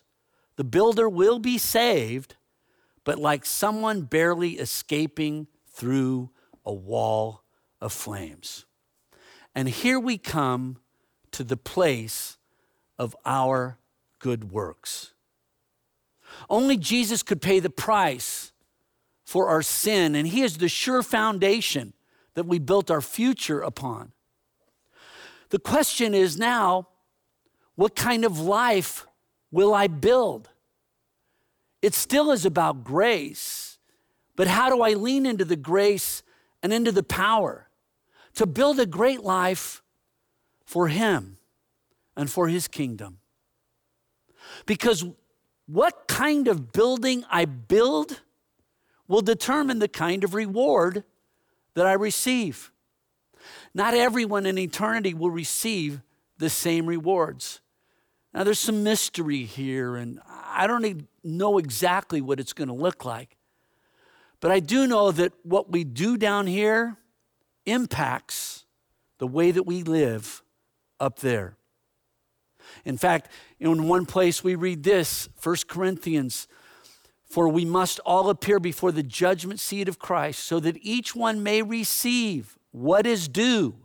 [0.55, 2.37] The builder will be saved,
[3.03, 6.29] but like someone barely escaping through
[6.65, 7.43] a wall
[7.81, 8.63] of flames.
[9.53, 10.77] And here we come
[11.31, 12.37] to the place
[12.97, 13.77] of our
[14.19, 15.11] good works.
[16.49, 18.51] Only Jesus could pay the price
[19.23, 21.93] for our sin, and He is the sure foundation
[22.33, 24.11] that we built our future upon.
[25.49, 26.87] The question is now
[27.75, 29.05] what kind of life
[29.51, 30.49] will I build?
[31.81, 33.79] It still is about grace,
[34.35, 36.23] but how do I lean into the grace
[36.61, 37.69] and into the power
[38.35, 39.81] to build a great life
[40.65, 41.37] for Him?
[42.15, 43.19] and for his kingdom.
[44.65, 45.05] Because
[45.71, 48.21] what kind of building I build
[49.07, 51.03] will determine the kind of reward
[51.75, 52.71] that I receive.
[53.73, 56.01] Not everyone in eternity will receive
[56.37, 57.61] the same rewards.
[58.33, 63.05] Now, there's some mystery here, and I don't know exactly what it's going to look
[63.05, 63.37] like.
[64.41, 66.97] But I do know that what we do down here
[67.65, 68.65] impacts
[69.19, 70.41] the way that we live
[70.99, 71.55] up there.
[72.85, 73.29] In fact,
[73.59, 76.47] in one place we read this 1 Corinthians,
[77.23, 81.43] for we must all appear before the judgment seat of Christ, so that each one
[81.43, 83.75] may receive what is due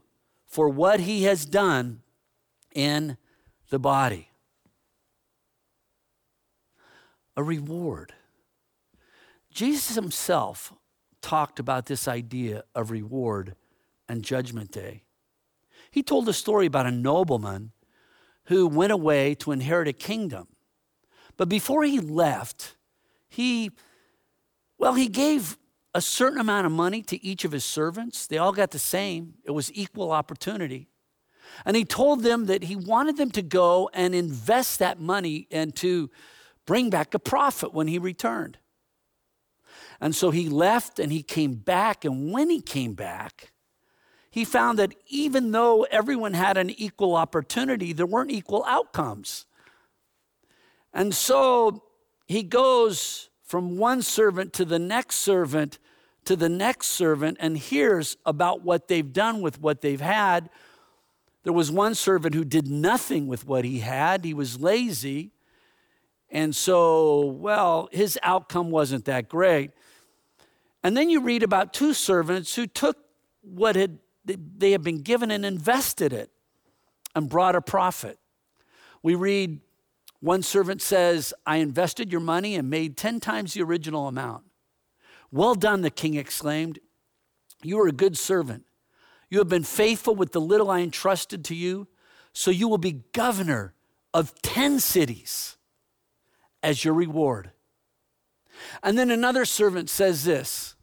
[0.46, 2.02] for what he has done
[2.74, 3.16] in
[3.70, 4.30] the body.
[7.36, 8.14] A reward.
[9.50, 10.72] Jesus himself
[11.20, 13.54] talked about this idea of reward
[14.08, 15.02] and judgment day.
[15.90, 17.72] He told a story about a nobleman
[18.46, 20.48] who went away to inherit a kingdom.
[21.36, 22.76] But before he left,
[23.28, 23.70] he,
[24.78, 25.58] well, he gave
[25.94, 28.26] a certain amount of money to each of his servants.
[28.26, 30.88] They all got the same, it was equal opportunity.
[31.64, 35.74] And he told them that he wanted them to go and invest that money and
[35.76, 36.10] to
[36.66, 38.58] bring back a profit when he returned.
[40.00, 42.04] And so he left and he came back.
[42.04, 43.52] And when he came back,
[44.36, 49.46] he found that even though everyone had an equal opportunity, there weren't equal outcomes.
[50.92, 51.82] And so
[52.26, 55.78] he goes from one servant to the next servant
[56.26, 60.50] to the next servant and hears about what they've done with what they've had.
[61.44, 65.30] There was one servant who did nothing with what he had, he was lazy.
[66.28, 69.70] And so, well, his outcome wasn't that great.
[70.82, 72.98] And then you read about two servants who took
[73.40, 76.30] what had they, have been given and invested it
[77.14, 78.18] and brought a profit.
[79.02, 79.60] We read
[80.20, 84.44] one servant says, I invested your money and made 10 times the original amount.
[85.30, 86.78] Well done, the king exclaimed.
[87.62, 88.64] You are a good servant.
[89.28, 91.88] You have been faithful with the little I entrusted to you,
[92.32, 93.74] so you will be governor
[94.14, 95.56] of 10 cities
[96.62, 97.50] as your reward.
[98.82, 100.75] And then another servant says this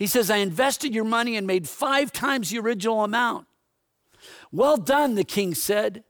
[0.00, 3.46] He says, I invested your money and made five times the original amount.
[4.50, 6.04] Well done, the king said.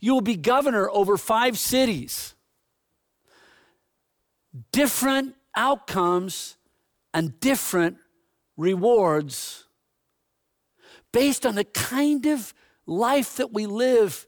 [0.00, 2.34] You will be governor over five cities.
[4.72, 6.56] Different outcomes
[7.14, 7.98] and different
[8.56, 9.68] rewards
[11.12, 12.52] based on the kind of
[12.84, 14.26] life that we live.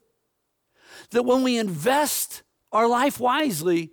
[1.10, 3.90] That when we invest our life wisely,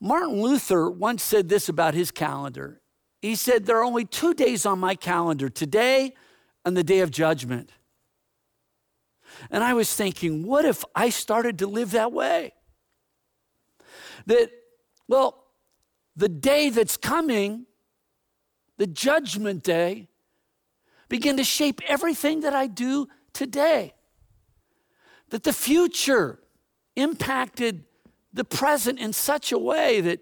[0.00, 2.80] Martin Luther once said this about his calendar.
[3.20, 6.14] He said, There are only two days on my calendar today
[6.64, 7.70] and the day of judgment.
[9.50, 12.52] And I was thinking, what if I started to live that way?
[14.26, 14.50] That,
[15.08, 15.46] well,
[16.16, 17.66] the day that's coming,
[18.76, 20.08] the judgment day,
[21.08, 23.94] begin to shape everything that I do today.
[25.30, 26.40] That the future
[26.96, 27.84] impacted
[28.32, 30.20] the present in such a way that,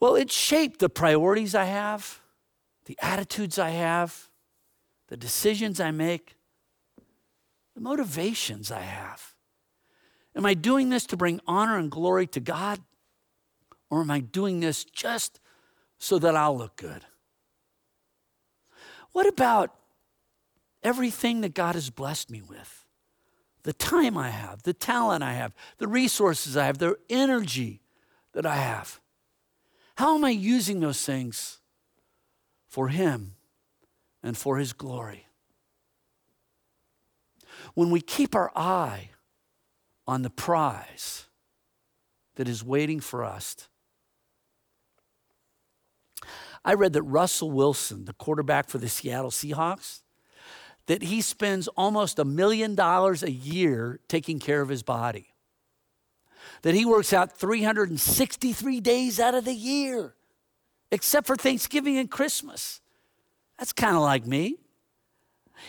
[0.00, 2.20] well, it shaped the priorities I have,
[2.84, 4.28] the attitudes I have,
[5.08, 6.36] the decisions I make,
[7.74, 9.34] the motivations I have.
[10.34, 12.80] Am I doing this to bring honor and glory to God?
[13.88, 15.40] Or am I doing this just
[15.98, 17.04] so that I'll look good?
[19.12, 19.74] What about
[20.82, 22.84] everything that God has blessed me with?
[23.62, 27.80] The time I have, the talent I have, the resources I have, the energy
[28.32, 29.00] that I have.
[29.96, 31.58] How am I using those things
[32.68, 33.32] for Him
[34.22, 35.26] and for His glory?
[37.74, 39.10] When we keep our eye
[40.06, 41.26] on the prize
[42.36, 43.68] that is waiting for us,
[46.64, 50.02] I read that Russell Wilson, the quarterback for the Seattle Seahawks,
[50.86, 55.35] that he spends almost a million dollars a year taking care of his body.
[56.62, 60.14] That he works out 363 days out of the year,
[60.90, 62.80] except for Thanksgiving and Christmas.
[63.58, 64.56] That's kind of like me.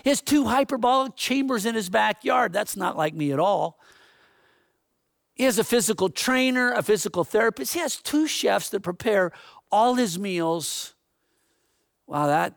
[0.03, 2.53] He has two hyperbolic chambers in his backyard.
[2.53, 3.79] That's not like me at all.
[5.33, 7.73] He has a physical trainer, a physical therapist.
[7.73, 9.31] He has two chefs that prepare
[9.71, 10.95] all his meals.
[12.07, 12.55] Wow, that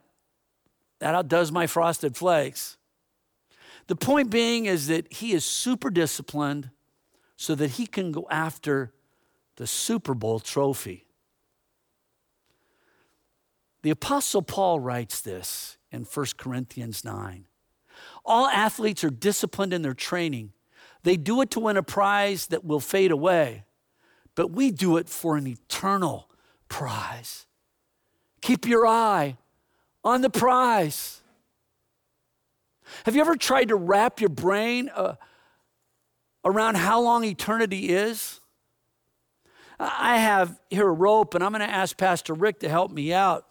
[1.01, 2.77] that outdoes my frosted flakes.
[3.87, 6.71] The point being is that he is super disciplined
[7.41, 8.93] so that he can go after
[9.57, 11.07] the Super Bowl trophy.
[13.81, 17.47] The Apostle Paul writes this in 1 Corinthians 9.
[18.27, 20.53] All athletes are disciplined in their training.
[21.03, 23.65] They do it to win a prize that will fade away,
[24.35, 26.29] but we do it for an eternal
[26.69, 27.47] prize.
[28.43, 29.39] Keep your eye
[30.05, 31.23] on the prize.
[33.07, 35.15] Have you ever tried to wrap your brain uh,
[36.45, 38.41] around how long eternity is?
[39.79, 43.13] I have here a rope, and I'm going to ask Pastor Rick to help me
[43.13, 43.47] out.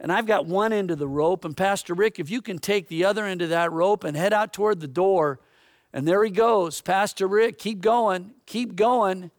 [0.00, 2.88] And I've got one end of the rope, and Pastor Rick, if you can take
[2.88, 5.40] the other end of that rope and head out toward the door,
[5.92, 6.80] and there he goes.
[6.80, 9.30] Pastor Rick, keep going, keep going,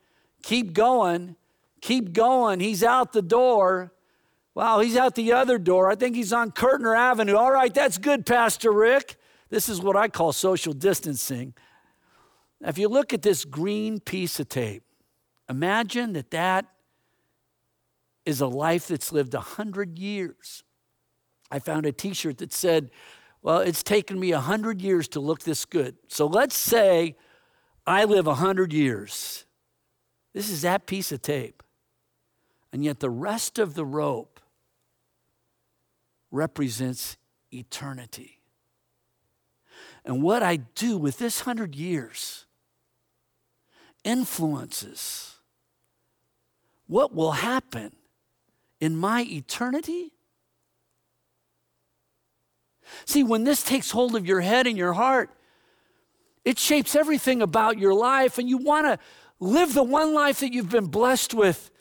[0.43, 1.35] keep going,
[1.81, 2.59] keep going.
[2.59, 3.91] He's out the door.
[4.53, 5.89] Wow, he's out the other door.
[5.89, 7.35] I think he's on Kirtner Avenue.
[7.35, 9.15] All right, that's good, Pastor Rick.
[9.49, 11.53] This is what I call social distancing.
[12.63, 14.83] If you look at this green piece of tape,
[15.49, 16.65] imagine that that
[18.25, 20.63] is a life that's lived 100 years.
[21.49, 22.91] I found a t shirt that said,
[23.41, 25.95] Well, it's taken me 100 years to look this good.
[26.07, 27.15] So let's say
[27.85, 29.45] I live 100 years.
[30.33, 31.63] This is that piece of tape.
[32.71, 34.39] And yet the rest of the rope
[36.29, 37.17] represents
[37.51, 38.39] eternity.
[40.05, 42.45] And what I do with this hundred years
[44.03, 45.35] influences
[46.87, 47.95] what will happen
[48.79, 50.11] in my eternity.
[53.05, 55.29] See, when this takes hold of your head and your heart,
[56.43, 58.99] it shapes everything about your life, and you want to
[59.39, 61.71] live the one life that you've been blessed with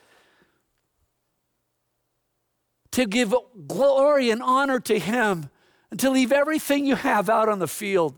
[2.93, 3.35] to give
[3.67, 5.49] glory and honor to Him
[5.91, 8.17] and to leave everything you have out on the field.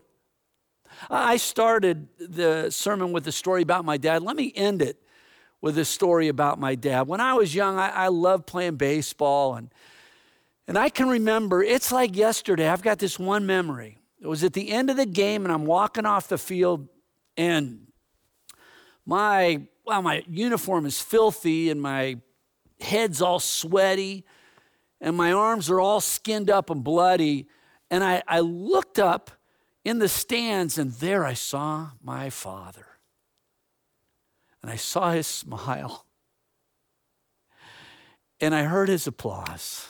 [1.09, 4.23] I started the sermon with a story about my dad.
[4.23, 5.01] Let me end it
[5.61, 7.07] with a story about my dad.
[7.07, 9.69] When I was young, I, I loved playing baseball, and
[10.67, 12.69] And I can remember, it's like yesterday.
[12.69, 13.97] I've got this one memory.
[14.21, 16.87] It was at the end of the game, and I'm walking off the field,
[17.35, 17.87] and
[19.05, 22.21] my well, my uniform is filthy, and my
[22.79, 24.23] head's all sweaty,
[25.01, 27.47] and my arms are all skinned up and bloody.
[27.91, 29.31] And I, I looked up
[29.83, 32.85] in the stands, and there I saw my father.
[34.61, 36.05] And I saw his smile.
[38.39, 39.89] And I heard his applause.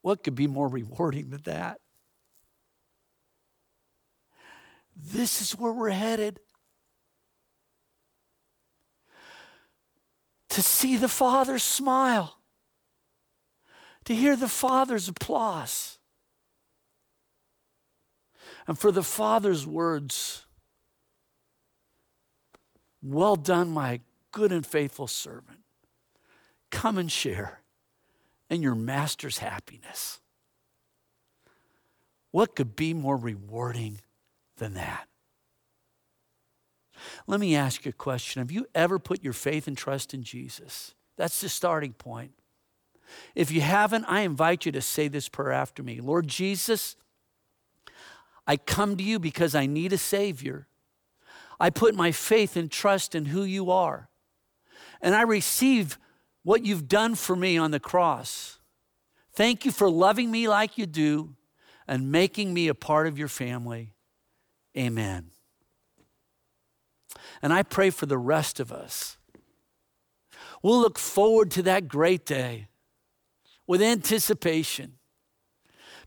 [0.00, 1.80] What could be more rewarding than that?
[4.96, 6.40] This is where we're headed.
[10.50, 12.38] To see the Father's smile,
[14.04, 15.93] to hear the Father's applause,
[18.66, 20.46] and for the Father's words
[23.02, 24.00] Well done, my
[24.32, 25.60] good and faithful servant.
[26.70, 27.60] Come and share
[28.48, 30.20] in your master's happiness.
[32.30, 34.00] What could be more rewarding
[34.56, 35.06] than that?
[37.26, 38.40] Let me ask you a question.
[38.40, 40.94] Have you ever put your faith and trust in Jesus?
[41.16, 42.32] That's the starting point.
[43.34, 46.96] If you haven't, I invite you to say this prayer after me Lord Jesus,
[48.46, 50.66] I come to you because I need a Savior.
[51.58, 54.08] I put my faith and trust in who you are.
[55.00, 55.98] And I receive
[56.42, 58.58] what you've done for me on the cross.
[59.32, 61.36] Thank you for loving me like you do
[61.88, 63.94] and making me a part of your family.
[64.76, 65.30] Amen.
[67.42, 69.16] And I pray for the rest of us.
[70.62, 72.68] We'll look forward to that great day
[73.66, 74.94] with anticipation.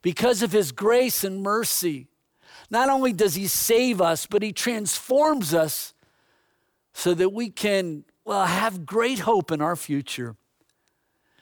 [0.02, 2.08] Because of his grace and mercy,
[2.70, 5.93] not only does he save us, but he transforms us
[6.93, 10.36] so that we can, well, have great hope in our future.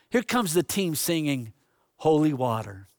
[0.10, 1.54] Here comes the team singing
[1.98, 2.90] Holy Water.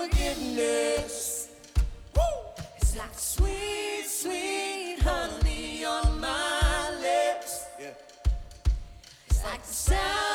[0.00, 1.48] Forgiveness.
[2.16, 2.22] Woo!
[2.76, 7.66] It's like sweet, sweet honey on my lips.
[9.28, 10.29] It's like the sound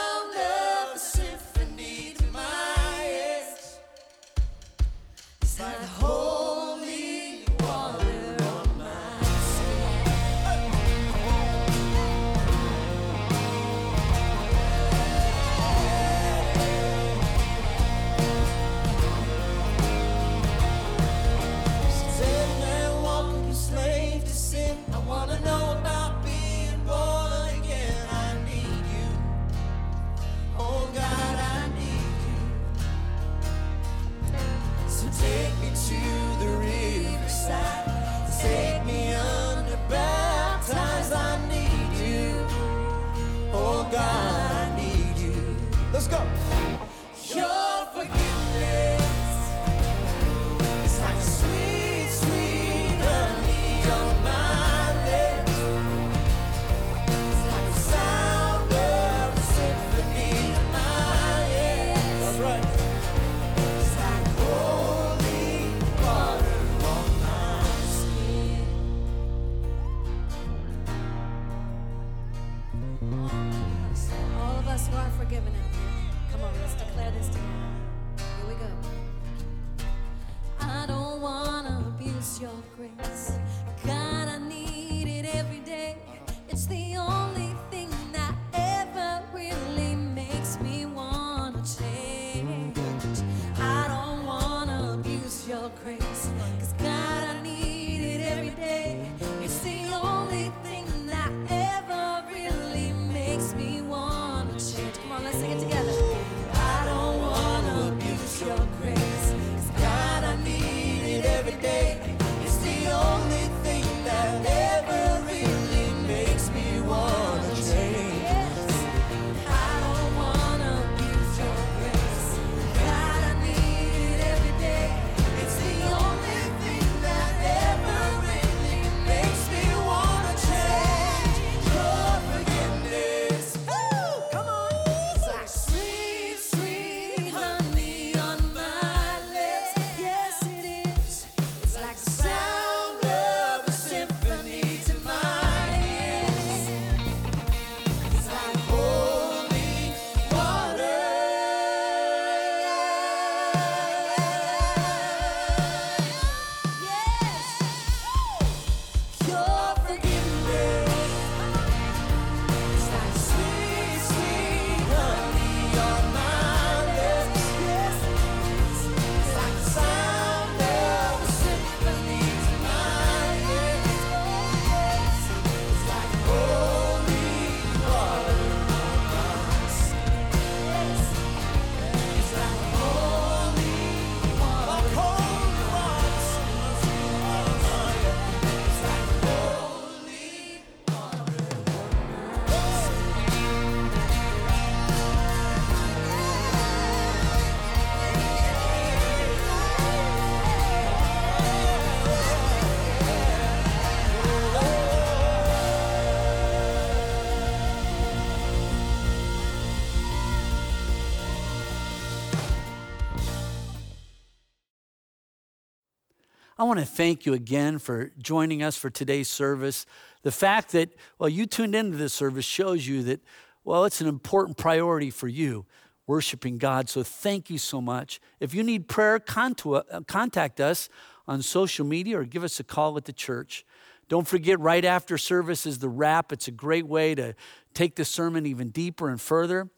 [216.66, 219.86] want to thank you again for joining us for today's service.
[220.24, 220.90] The fact that,
[221.20, 223.22] well, you tuned into this service shows you that,
[223.64, 225.66] well, it's an important priority for you,
[226.08, 226.90] worshiping God.
[226.90, 228.20] So thank you so much.
[228.40, 230.90] If you need prayer, uh, contact us
[231.28, 233.66] on social media or give us a call at the church.
[234.08, 236.32] Don't forget, right after service is the wrap.
[236.32, 237.36] It's a great way to
[237.74, 239.62] take the sermon even deeper and further.
[239.62, 239.70] And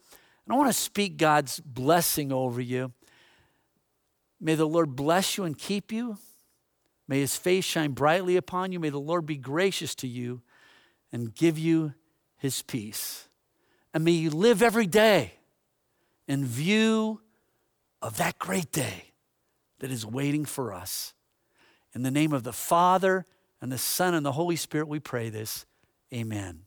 [0.53, 2.91] I want to speak God's blessing over you.
[4.39, 6.17] May the Lord bless you and keep you.
[7.07, 8.79] May his face shine brightly upon you.
[8.79, 10.41] May the Lord be gracious to you
[11.11, 11.93] and give you
[12.37, 13.27] his peace.
[13.93, 15.33] And may you live every day
[16.27, 17.21] in view
[18.01, 19.13] of that great day
[19.79, 21.13] that is waiting for us.
[21.95, 23.25] In the name of the Father,
[23.61, 25.65] and the Son, and the Holy Spirit, we pray this.
[26.13, 26.61] Amen.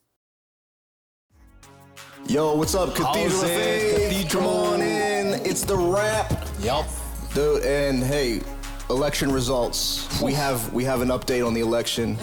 [2.27, 4.31] Yo, what's up, Cathedral of Faith?
[4.31, 5.41] Come on in.
[5.47, 6.33] It's the wrap.
[6.61, 6.87] Yup.
[7.33, 8.41] Dude, and hey,
[8.91, 10.21] election results.
[10.21, 12.19] We have we have an update on the election.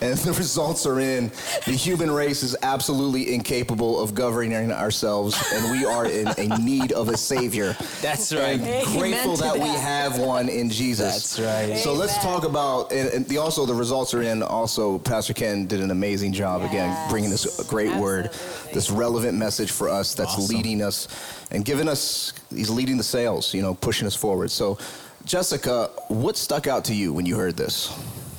[0.00, 1.30] and the results are in.
[1.66, 6.92] The human race is absolutely incapable of governing ourselves, and we are in a need
[6.92, 7.76] of a savior.
[8.00, 8.58] That's right.
[8.58, 11.36] And grateful that, that, we have one in Jesus.
[11.36, 11.76] That's right.
[11.76, 12.00] So Amen.
[12.00, 14.42] let's talk about, and, and the, also the results are in.
[14.42, 16.70] Also, Pastor Ken did an amazing job yes.
[16.70, 18.02] again, bringing this great Absolutely.
[18.02, 18.30] word,
[18.72, 20.56] this relevant message for us that's awesome.
[20.56, 21.08] leading us
[21.50, 22.32] and giving us.
[22.48, 24.50] He's leading the sails, you know, pushing us forward.
[24.50, 24.78] So.
[25.24, 27.92] Jessica, what stuck out to you when you heard this?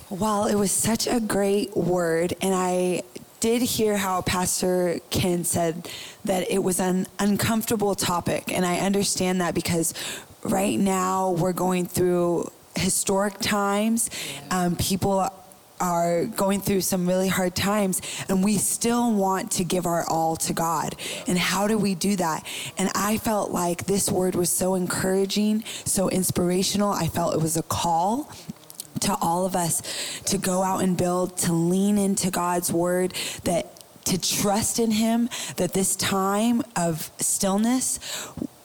[0.10, 3.04] Well, it was such a great word, and I
[3.40, 5.90] did hear how Pastor Ken said
[6.26, 9.94] that it was an uncomfortable topic, and I understand that because
[10.44, 14.10] right now we're going through historic times.
[14.50, 15.30] Um, people
[15.82, 20.36] are going through some really hard times and we still want to give our all
[20.38, 20.96] to God.
[21.28, 22.46] And how do we do that?
[22.78, 26.92] And I felt like this word was so encouraging, so inspirational.
[26.92, 28.32] I felt it was a call
[29.02, 33.14] to all of us to go out and build, to lean into God's word,
[33.44, 33.81] that
[34.12, 38.00] to trust in Him, that this time of stillness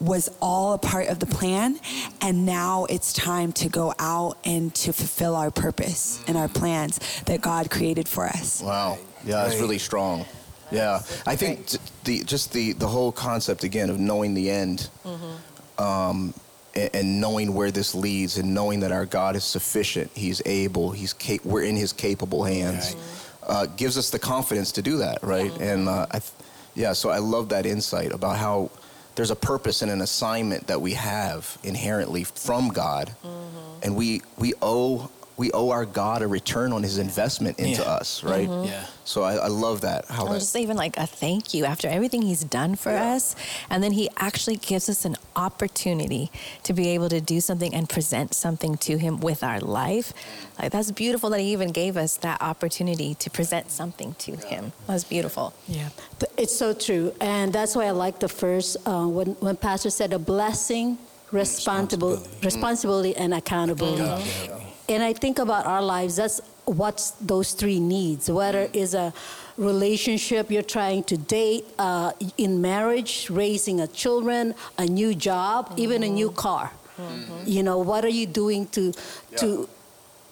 [0.01, 1.79] was all a part of the plan.
[2.21, 7.01] And now it's time to go out and to fulfill our purpose and our plans
[7.27, 8.63] that God created for us.
[8.63, 8.99] Wow.
[9.25, 10.25] Yeah, that's really strong.
[10.71, 11.69] Yeah, I think
[12.05, 15.83] the just the the whole concept again of knowing the end, mm-hmm.
[15.83, 16.35] um,
[16.75, 21.13] and, knowing where this leads and knowing that our God is sufficient, He's able, He's
[21.13, 23.03] cap- we're in His capable hands, right.
[23.47, 25.51] Uh, gives us the confidence to do that, right?
[25.51, 25.63] Mm-hmm.
[25.63, 26.33] And uh, I th-
[26.75, 28.71] yeah, so I love that insight about how
[29.15, 33.83] there's a purpose and an assignment that we have inherently from God, mm-hmm.
[33.83, 37.89] and we we owe we owe our God a return on His investment into yeah.
[37.89, 38.49] us, right?
[38.49, 38.69] Mm-hmm.
[38.69, 38.87] Yeah.
[39.05, 40.07] So I, I, love that.
[40.07, 43.15] How that, just even like a thank you after everything He's done for yeah.
[43.15, 43.37] us,
[43.69, 46.31] and then He actually gives us an opportunity
[46.63, 50.13] to be able to do something and present something to Him with our life.
[50.59, 54.49] Like that's beautiful that He even gave us that opportunity to present something to yeah.
[54.49, 54.73] Him.
[54.87, 55.53] That's beautiful.
[55.69, 55.91] Yeah,
[56.39, 60.15] it's so true, and that's why I like the first uh, when when Pastor said
[60.15, 60.97] a blessing
[61.31, 64.03] responsibility, responsibility and accountability.
[64.03, 64.66] Yeah.
[64.89, 69.13] And I think about our lives, that's what those three needs, whether it's a
[69.57, 75.81] relationship you're trying to date, uh, in marriage, raising a children, a new job, mm-hmm.
[75.81, 76.71] even a new car.
[76.99, 77.43] Mm-hmm.
[77.47, 78.93] You know, what are you doing to,
[79.33, 79.39] yeah.
[79.39, 79.69] to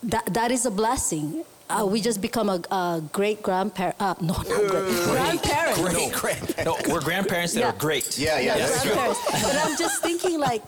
[0.05, 1.45] that, that is a blessing.
[1.69, 3.97] Uh, we just become a, a great grandparent.
[3.99, 4.71] Uh, no, not great.
[5.05, 5.81] Grandparents.
[5.81, 6.65] Great grandparents.
[6.65, 7.71] No, we're grandparents that yeah.
[7.71, 8.19] are great.
[8.19, 8.67] Yeah, yeah, yeah.
[8.67, 9.21] Grandparents.
[9.31, 10.63] but I'm just thinking, like,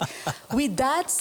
[0.51, 1.11] with that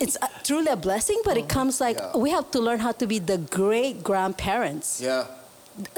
[0.00, 1.48] it's a, truly a blessing, but it mm-hmm.
[1.48, 2.16] comes like yeah.
[2.16, 5.00] we have to learn how to be the great grandparents.
[5.00, 5.26] Yeah.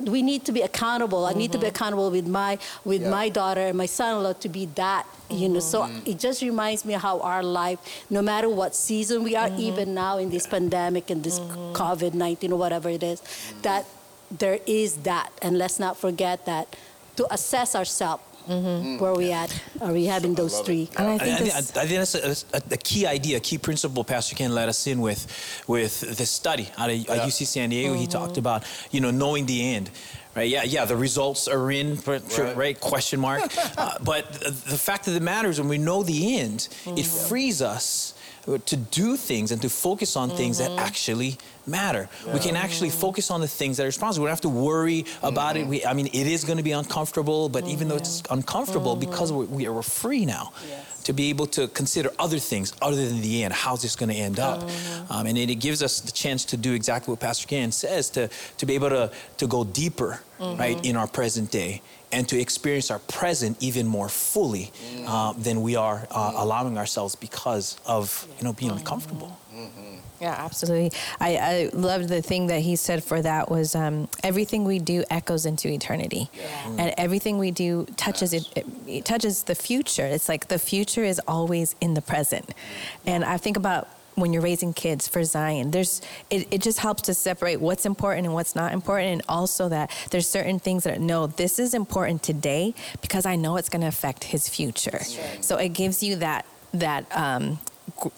[0.02, 1.22] We need to be accountable.
[1.22, 1.36] Mm-hmm.
[1.36, 1.76] I need to be mm-hmm.
[1.76, 3.10] accountable with my with yeah.
[3.10, 5.06] my daughter and my son-in-law to be that.
[5.30, 6.10] You know, so mm-hmm.
[6.10, 7.78] it just reminds me how our life,
[8.10, 9.68] no matter what season we are, mm-hmm.
[9.68, 11.72] even now in this pandemic and this mm-hmm.
[11.72, 13.22] COVID nineteen or whatever it is,
[13.62, 13.86] that
[14.30, 16.76] there is that, and let's not forget that
[17.16, 18.98] to assess ourselves Mm-hmm.
[18.98, 19.62] Where are we at?
[19.80, 20.88] Are we having those three?
[20.96, 23.58] And I think, I, think, I think that's a, a, a, key idea, a key
[23.58, 27.26] principle Pastor Ken let us in with, with this study out of yeah.
[27.26, 27.92] UC San Diego.
[27.92, 28.00] Mm-hmm.
[28.00, 29.90] He talked about, you know, knowing the end
[30.34, 30.48] right?
[30.48, 30.84] Yeah, yeah.
[30.84, 32.56] The results are in, right?
[32.56, 33.42] right question mark.
[33.76, 36.98] uh, but the fact of the matter is, when we know the end, mm-hmm.
[36.98, 38.14] it frees us
[38.46, 40.78] to do things and to focus on things that mm-hmm.
[40.78, 42.08] actually matter.
[42.26, 42.34] Yeah.
[42.34, 44.24] We can actually focus on the things that are responsible.
[44.24, 45.64] We don't have to worry about mm-hmm.
[45.64, 45.68] it.
[45.68, 47.72] We, I mean, it is going to be uncomfortable, but mm-hmm.
[47.72, 48.34] even though it's mm-hmm.
[48.34, 49.10] uncomfortable, mm-hmm.
[49.10, 50.52] because we're, we are free now.
[50.68, 50.86] Yes.
[51.04, 53.54] To be able to consider other things other than the end.
[53.54, 54.60] How's this going to end up?
[54.60, 55.12] Mm-hmm.
[55.12, 58.10] Um, and it, it, gives us the chance to do exactly what Pastor Ken says
[58.10, 58.28] to,
[58.58, 61.82] to be able to, to go deeper right, in our present day,
[62.12, 64.72] and to experience our present even more fully
[65.06, 69.38] uh, than we are uh, allowing ourselves because of you know being uncomfortable.
[70.20, 70.92] Yeah, absolutely.
[71.18, 75.02] I, I loved the thing that he said for that was um, everything we do
[75.08, 76.28] echoes into eternity,
[76.78, 78.66] and everything we do touches it, it.
[78.86, 80.04] It touches the future.
[80.04, 82.54] It's like the future is always in the present,
[83.06, 83.88] and I think about
[84.20, 86.00] when you're raising kids for Zion, there's
[86.30, 89.90] it, it just helps to separate what's important and what's not important, and also that
[90.10, 93.88] there's certain things that no, this is important today because I know it's going to
[93.88, 95.00] affect his future.
[95.40, 97.58] So it gives you that that um,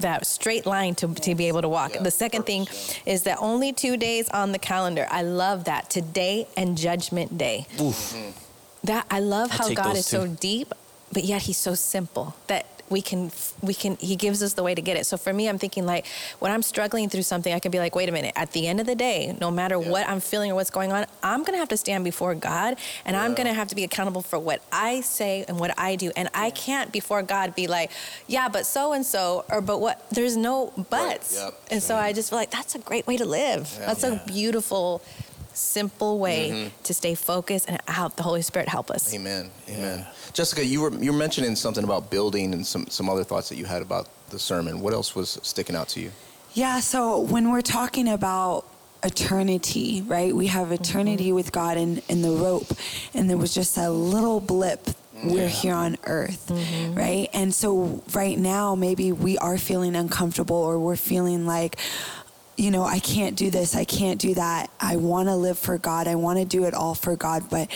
[0.01, 1.93] that straight line to, to be able to walk.
[2.01, 2.67] the second thing
[3.07, 5.07] is that only two days on the calendar.
[5.11, 7.67] I love that today and Judgment Day.
[8.85, 10.73] That I love I'll how God those is so deep,
[11.13, 13.33] but yet He's so simple that we can
[13.63, 15.07] we can He gives us the way to get it.
[15.07, 16.07] So for me, I'm thinking like
[16.39, 18.33] when I'm struggling through something, I can be like, wait a minute.
[18.37, 21.07] At the end of the day, no matter what I'm feeling or what's going on,
[21.23, 24.39] I'm gonna have to stand before God, and I'm gonna have to be accountable for
[24.39, 26.13] what I say and what I do.
[26.15, 27.91] And I can't before God be like,
[28.29, 30.09] yeah, but so and so, or but what?
[30.11, 31.35] There's no buts.
[31.37, 31.55] Yep.
[31.71, 33.75] And so I just feel like that's a great way to live.
[33.79, 35.03] That's a beautiful.
[35.55, 36.83] Simple way mm-hmm.
[36.83, 39.15] to stay focused and help the Holy Spirit help us.
[39.15, 39.51] Amen.
[39.69, 40.07] Amen.
[40.33, 43.57] Jessica, you were you were mentioning something about building and some some other thoughts that
[43.57, 44.81] you had about the sermon.
[44.81, 46.11] What else was sticking out to you?
[46.55, 48.67] Yeah, so when we're talking about
[49.03, 50.35] eternity, right?
[50.35, 51.35] We have eternity mm-hmm.
[51.35, 52.73] with God in, in the rope,
[53.15, 54.85] and there was just a little blip.
[54.85, 55.31] Mm-hmm.
[55.31, 56.51] We're here on earth,
[56.95, 57.29] right?
[57.33, 61.79] And so, right now, maybe we are feeling uncomfortable or we're feeling like,
[62.57, 64.71] you know, I can't do this, I can't do that.
[64.81, 67.71] I want to live for God, I want to do it all for God, but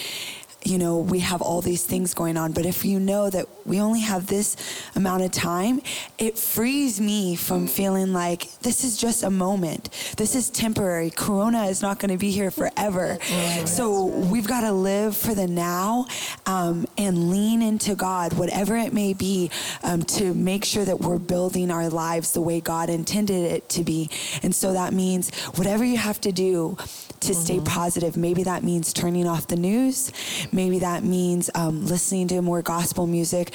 [0.67, 2.53] you know, we have all these things going on.
[2.53, 4.57] But if you know that we only have this
[4.97, 5.81] amount of time,
[6.19, 9.91] it frees me from feeling like this is just a moment.
[10.17, 11.11] This is temporary.
[11.11, 13.19] Corona is not going to be here forever.
[13.67, 16.07] So we've got to live for the now
[16.47, 19.51] um, and lean into God, whatever it may be,
[19.83, 23.85] um, to make sure that we're building our lives the way God intended it to
[23.85, 24.11] be.
[24.43, 26.77] And so that means whatever you have to do
[27.21, 28.17] to stay positive.
[28.17, 30.13] Maybe that means turning off the news.
[30.57, 33.53] Maybe that means um, listening to more gospel music,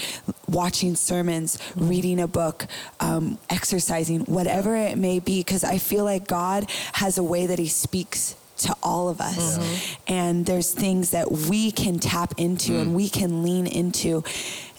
[0.48, 2.68] watching sermons, reading a book,
[3.00, 5.40] um, exercising, whatever it may be.
[5.40, 9.58] Because I feel like God has a way that He speaks to all of us.
[10.08, 14.24] And there's things that we can tap into and we can lean into.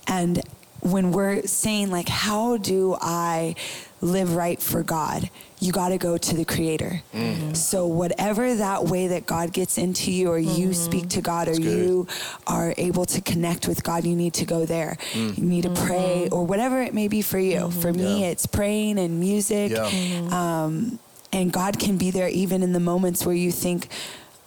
[0.07, 0.41] And
[0.81, 3.57] when we're saying, like, how do I
[4.01, 5.29] live right for God?
[5.63, 7.03] You got to go to the Creator.
[7.15, 7.55] Mm-hmm.
[7.55, 10.73] So, whatever that way that God gets into you, or you mm-hmm.
[10.73, 12.09] speak to God, or you
[12.49, 14.97] are able to connect with God, you need to go there.
[15.13, 15.39] Mm.
[15.39, 16.35] You need to pray, mm-hmm.
[16.35, 17.71] or whatever it may be for you.
[17.71, 18.31] For me, Yeah.
[18.31, 19.71] it's praying and music.
[19.71, 19.87] Yeah.
[20.31, 20.99] Um,
[21.33, 23.89] and God can be there even in the moments where you think,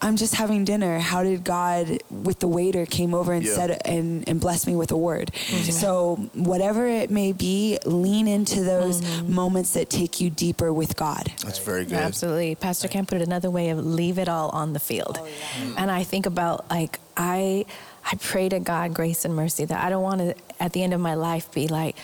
[0.05, 0.99] I'm just having dinner.
[0.99, 3.55] How did God, with the waiter, came over and Yeah.
[3.55, 5.31] said and, and blessed me with a word?
[5.33, 5.71] Mm-hmm.
[5.71, 9.33] So whatever it may be, lean into those mm-hmm.
[9.33, 11.31] moments that take you deeper with God.
[11.43, 11.97] That's very good.
[11.97, 12.53] Absolutely.
[12.53, 15.17] Pastor Ken put it another way of leave it all on the field.
[15.19, 15.73] Oh, mm.
[15.75, 17.65] And I think about like I
[18.05, 20.93] I pray to God grace and mercy that I don't want to at the end
[20.93, 21.95] of my life be like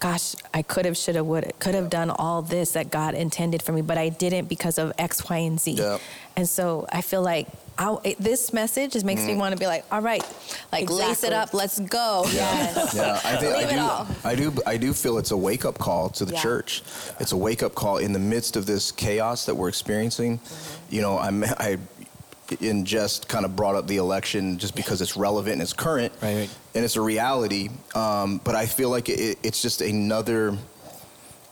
[0.00, 3.14] gosh, I could have, should have, would have, could have done all this that God
[3.14, 5.72] intended for me, but I didn't because of X, Y, and Z.
[5.72, 6.00] Yep.
[6.36, 9.40] And so I feel like I, it, this message just makes me mm-hmm.
[9.40, 10.24] want to be like, all right,
[10.72, 12.24] like lace it up, let's go.
[12.30, 12.94] Yes.
[12.94, 14.06] Yeah, I think Leave it all.
[14.24, 14.48] I do.
[14.48, 14.62] I do.
[14.66, 16.42] I do feel it's a wake up call to the Yeah.
[16.42, 16.82] church.
[17.20, 20.38] It's a wake up call in the midst of this chaos that we're experiencing.
[20.38, 20.94] Mm-hmm.
[20.94, 21.78] You know, I'm, I
[22.60, 26.12] in just kind of brought up the election just because it's relevant and it's current,
[26.22, 26.50] Right, right.
[26.74, 27.70] and it's a reality.
[27.94, 30.56] Um, but I feel like it, it's just another.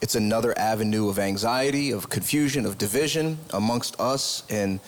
[0.00, 4.42] It's another avenue of anxiety, of confusion, of division amongst us.
[4.50, 4.78] And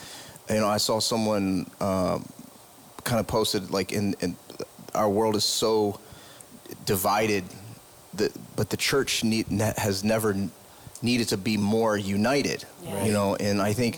[0.50, 2.28] you know, I saw someone um,
[3.04, 4.36] kind of posted like in, in
[4.94, 5.98] our world is so
[6.84, 7.44] divided
[8.14, 9.46] that but the church need,
[9.78, 10.36] has never
[11.10, 12.60] needed to be more united
[13.04, 13.36] you know?
[13.36, 13.92] And i think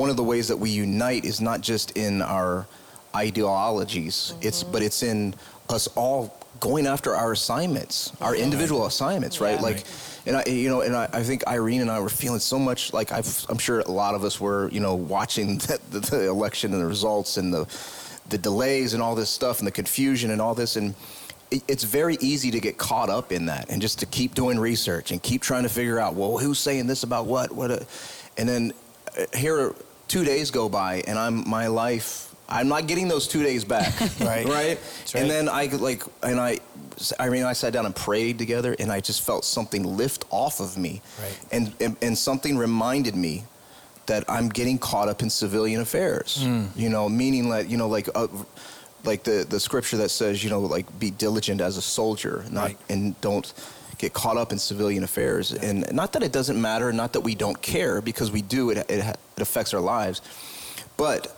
[0.00, 2.66] one of the ways that we unite is not just in our
[3.14, 4.72] ideologies it's mm-hmm.
[4.72, 5.34] but it's in
[5.76, 6.20] us all
[6.60, 9.60] going after our assignments our individual assignments right?
[9.68, 9.84] Like
[10.28, 12.92] and I, you know, and I, I think Irene and I were feeling so much
[12.92, 16.28] like I've, I'm sure a lot of us were, you know, watching the, the, the
[16.28, 17.66] election and the results and the,
[18.28, 20.76] the delays and all this stuff and the confusion and all this.
[20.76, 20.94] And
[21.50, 25.10] it's very easy to get caught up in that and just to keep doing research
[25.12, 27.52] and keep trying to figure out, well, who's saying this about what?
[27.52, 27.70] What?
[27.70, 27.86] A,
[28.36, 28.72] and then
[29.18, 29.74] uh, here,
[30.08, 32.26] two days go by and I'm my life.
[32.50, 34.46] I'm not getting those two days back, Right.
[34.46, 34.78] Right.
[35.00, 35.28] That's And right.
[35.28, 36.58] then I like, and I,
[37.18, 40.58] I mean, I sat down and prayed together, and I just felt something lift off
[40.60, 41.38] of me, Right.
[41.52, 43.44] and, and and something reminded me
[44.06, 46.38] that I'm getting caught up in civilian affairs.
[46.74, 48.08] You know, meaning that you know, like.
[48.14, 48.28] Uh,
[49.04, 52.64] like the, the scripture that says, you know, like be diligent as a soldier, not
[52.64, 52.78] Right.
[52.88, 53.52] and don't
[53.98, 55.52] get caught up in civilian affairs.
[55.52, 58.70] And not that it doesn't matter, not that we don't care, because we do.
[58.70, 60.20] It it, it affects our lives,
[60.96, 61.34] but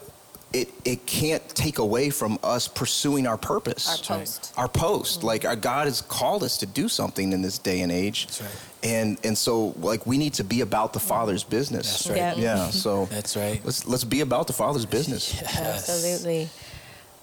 [0.53, 4.53] it it can't take away from us pursuing our purpose, Our post.
[4.57, 5.19] our post.
[5.19, 5.27] Mm-hmm.
[5.29, 8.27] Like our God has called us to do something in this day and age.
[8.27, 8.51] That's right.
[8.83, 11.87] And and so like we need to be about the Father's business.
[12.05, 12.17] That's right.
[12.17, 12.35] Yeah.
[12.57, 12.71] Yeah.
[12.71, 13.61] So That's right.
[13.65, 15.41] Let's let's be about the Father's business.
[15.57, 16.49] Absolutely.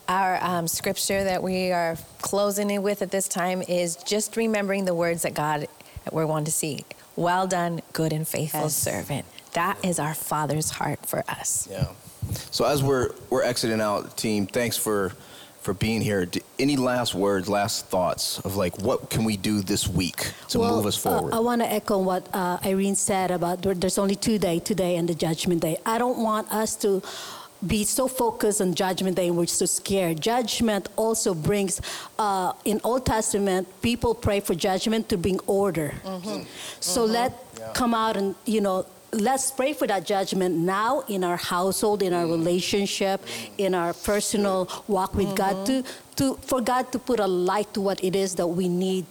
[0.09, 4.85] Our um, scripture that we are closing in with at this time is just remembering
[4.85, 5.67] the words that God
[6.05, 6.85] that we're wanting to see.
[7.17, 8.75] Well done, good and faithful Yes.
[8.75, 9.25] servant.
[9.53, 11.67] That is our Father's heart for us.
[11.69, 11.87] Yeah.
[12.51, 15.11] So as we're we're exiting out, team, thanks for
[15.61, 16.25] for being here.
[16.25, 20.59] D- Any last words, last thoughts of like what can we do this week to
[20.59, 21.33] Well, move us uh, forward?
[21.33, 24.95] I want to echo what uh, Irene said about there- there's only two day today
[24.95, 25.77] and the judgment day.
[25.85, 27.01] I don't want us to
[27.65, 30.21] be so focused on judgment day and we're so scared.
[30.21, 31.81] Judgment also brings,
[32.19, 35.93] uh, in Old Testament, people pray for judgment to bring order.
[36.03, 36.43] Mm-hmm.
[36.79, 37.13] So mm-hmm.
[37.13, 38.85] let come out and you know.
[39.13, 42.33] Let's pray for that judgment now in our household, in our mm-hmm.
[42.33, 43.23] relationship,
[43.57, 45.83] in our personal walk with God, to,
[46.17, 49.05] to for God to put a light to what it is that we need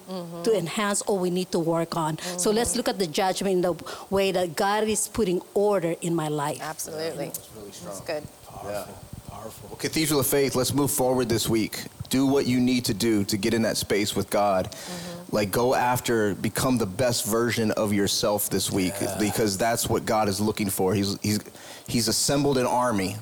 [0.44, 2.18] to enhance or we need to work on.
[2.36, 3.74] So let's look at the judgment in the
[4.10, 6.60] way that God is putting order in my life.
[6.60, 7.28] Absolutely.
[7.28, 7.94] That's really strong.
[7.94, 8.28] That's good.
[8.66, 11.84] Well, Cathedral of Faith, let's move forward this week.
[12.08, 14.70] Do what you need to do to get in that space with God.
[14.70, 15.36] Mm-hmm.
[15.36, 20.28] Like, go after, become the best version of yourself this week because that's what God
[20.28, 20.94] is looking for.
[20.94, 21.40] He's, he's,
[21.86, 23.16] he's assembled an army.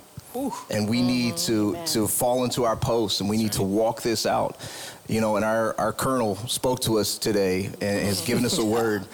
[0.70, 1.07] And we mm-hmm.
[1.07, 4.59] need to, to fall into our posts and we need to walk this out.
[5.09, 8.64] You know, and our, our colonel spoke to us today and has given us a
[8.78, 9.07] word.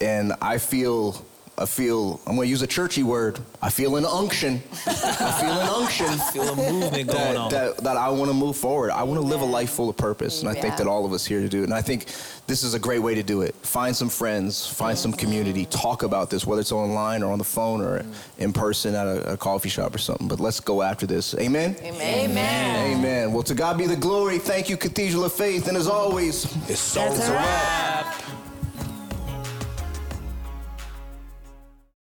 [0.00, 1.24] And I feel,
[1.56, 3.38] I feel, I'm going to use a churchy word.
[3.62, 4.60] I feel an unction.
[4.86, 4.92] I
[5.40, 7.50] feel an unction I Feel a movement going that, on.
[7.52, 8.90] that, that I want to move forward.
[8.90, 10.40] I want to live a life full of purpose.
[10.40, 11.64] And I think that all of us here to do it.
[11.64, 12.06] And I think
[12.48, 13.54] this is a great way to do it.
[13.56, 17.44] Find some friends, find some community, talk about this, whether it's online or on the
[17.44, 18.04] phone or
[18.38, 20.26] in person at a, a coffee shop or something.
[20.26, 21.34] But let's go after this.
[21.36, 21.76] Amen?
[21.82, 22.30] Amen.
[22.30, 22.98] Amen.
[22.98, 23.32] Amen.
[23.32, 24.38] Well, to God be the glory.
[24.40, 25.68] Thank you, Cathedral of Faith.
[25.68, 28.43] And as always, It's so That's a wrap.